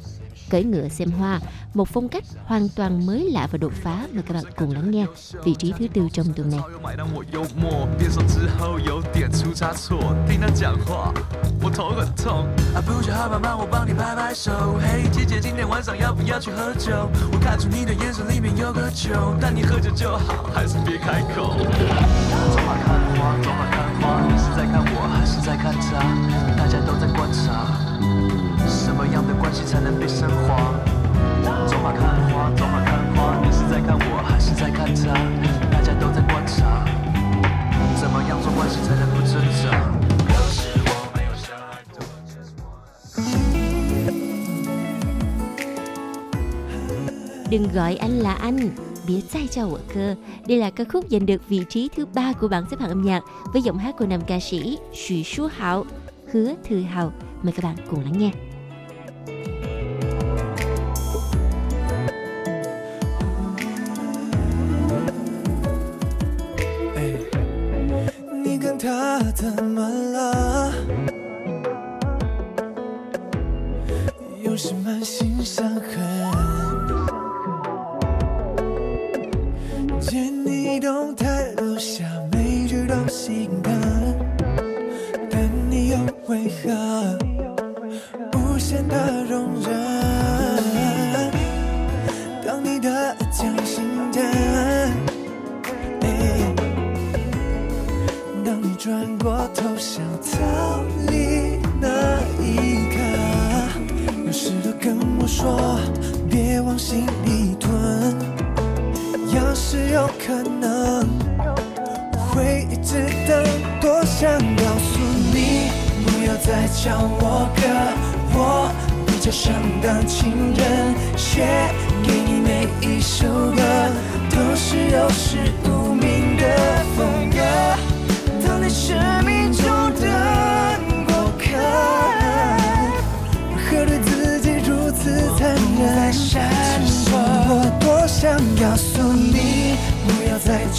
[0.49, 1.39] cưỡi ngựa xem hoa,
[1.73, 4.91] một phong cách hoàn toàn mới lạ và đột phá mà các bạn cùng lắng
[4.91, 5.05] nghe
[5.43, 6.59] vị trí thứ tư trong tuần này.
[6.73, 11.13] 又买单我幽默，变手之后有点出差错，听他讲话
[11.61, 12.47] 我头很痛。
[12.75, 14.51] 啊，不就好妈妈，我帮你拍拍手。
[14.79, 17.09] 嘿，姐姐，今天晚上要不要去喝酒？
[17.31, 21.55] 我看出你的眼神里面有个酒，但你喝酒就好，还是别开口。
[21.57, 26.03] 走马看花，走马看花，你是在看我还是在看他？
[26.57, 27.74] 大家都在观察，什么样
[29.25, 30.73] 的关系才能被升华？
[31.67, 35.13] 走马看花，走马看花，你是在看我还是在看他？
[35.71, 36.85] 大家都在观察，
[37.99, 39.71] 怎么样做关系才能不挣扎？
[40.27, 41.81] 可是我没有想爱。
[47.49, 48.69] Đừng gọi anh là anh,
[49.07, 50.15] biết sai cho vợ cơ.
[50.47, 53.01] Đây là ca khúc giành được vị trí thứ ba của bảng xếp hạng âm
[53.01, 53.23] nhạc
[53.53, 55.85] với giọng hát của nam ca sĩ Xu Su Hảo,
[56.31, 57.11] Hứa Thư Hào.
[57.43, 58.31] Mời các bạn cùng lắng nghe.
[69.34, 70.72] 怎么了？
[74.42, 75.84] 有什么心伤痕？
[80.00, 83.72] 见你动态留下每句都心疼，
[85.30, 87.18] 但你又为何
[88.34, 89.95] 无限的容忍？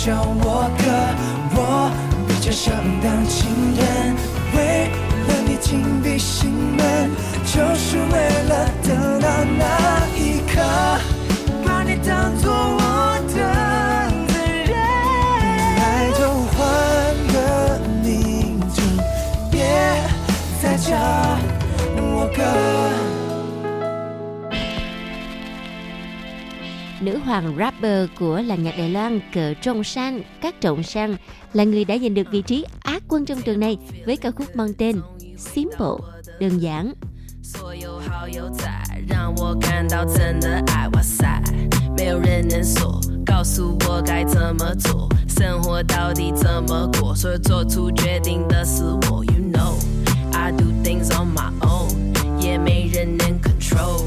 [0.08, 0.72] 让我。
[0.78, 0.87] 看
[27.27, 31.17] hoàng rapper của làng nhạc Đài Loan Cờ Trọng Sang, Các Trọng Sang
[31.53, 34.57] là người đã giành được vị trí á quân trong tuần này với ca khúc
[34.57, 35.01] mang tên
[35.39, 36.07] Simple,
[36.41, 36.93] đơn giản.
[37.43, 41.43] 所有好友在，让我感到真的爱，哇塞！
[41.99, 49.25] 没有人能说，告诉我该怎么做，生活到底怎么过，所有做出决定的是我。
[49.25, 49.75] You know
[50.33, 54.06] I do things on my own，也没人能 control。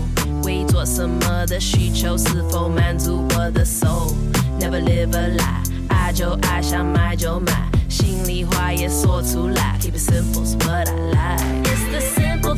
[1.00, 9.80] 为做什么的需求是否满足我的 soul？Never live a lie，爱就爱，想买就买，心里话也说出来。
[9.80, 12.58] Keep it simple is what I like。It's the simple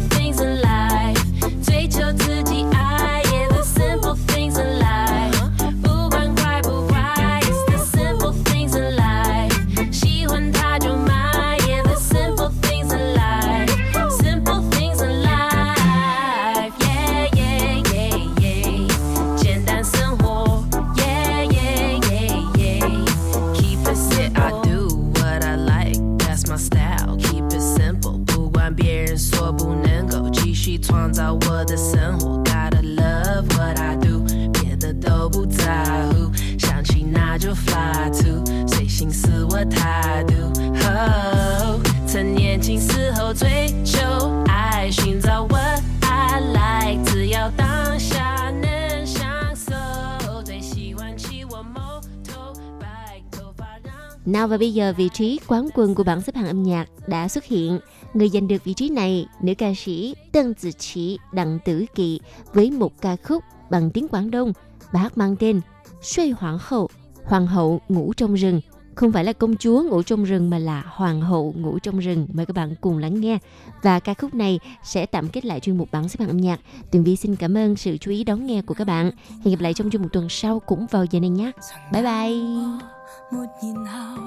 [54.43, 57.29] nào và bây giờ vị trí quán quân của bảng xếp hạng âm nhạc đã
[57.29, 57.79] xuất hiện.
[58.15, 62.21] Người giành được vị trí này, nữ ca sĩ Tân Tử Chỉ Đặng Tử Kỳ
[62.55, 64.53] với một ca khúc bằng tiếng Quảng Đông.
[64.93, 65.61] bác mang tên
[66.03, 66.89] Xuê Hoàng Hậu,
[67.25, 68.61] Hoàng hậu ngủ trong rừng.
[68.95, 72.29] Không phải là công chúa ngủ trong rừng mà là hoàng hậu ngủ trong rừng.
[72.33, 73.39] Mời các bạn cùng lắng nghe.
[73.83, 76.61] Và ca khúc này sẽ tạm kết lại chuyên mục bảng xếp hạng âm nhạc.
[76.91, 79.11] Tường Vi xin cảm ơn sự chú ý đón nghe của các bạn.
[79.45, 81.51] Hẹn gặp lại trong chuyên mục tuần sau cũng vào giờ này nhé.
[81.93, 82.92] Bye bye!
[83.33, 84.21] 沒然後，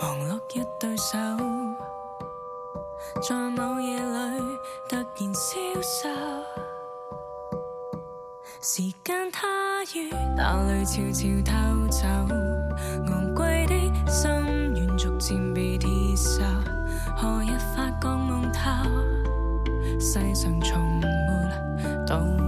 [0.00, 1.16] 忙碌一對手，
[3.22, 4.40] 在某夜裏
[4.88, 6.08] 突然消瘦。
[8.60, 9.46] 時間它
[9.94, 12.02] 於那裏悄悄偷走，
[13.06, 14.28] 昂貴的心
[14.74, 16.42] 願逐漸被鐵鏽。
[17.16, 18.90] 何日發覺夢透，
[20.00, 21.06] 世上從沒
[22.08, 22.47] 道。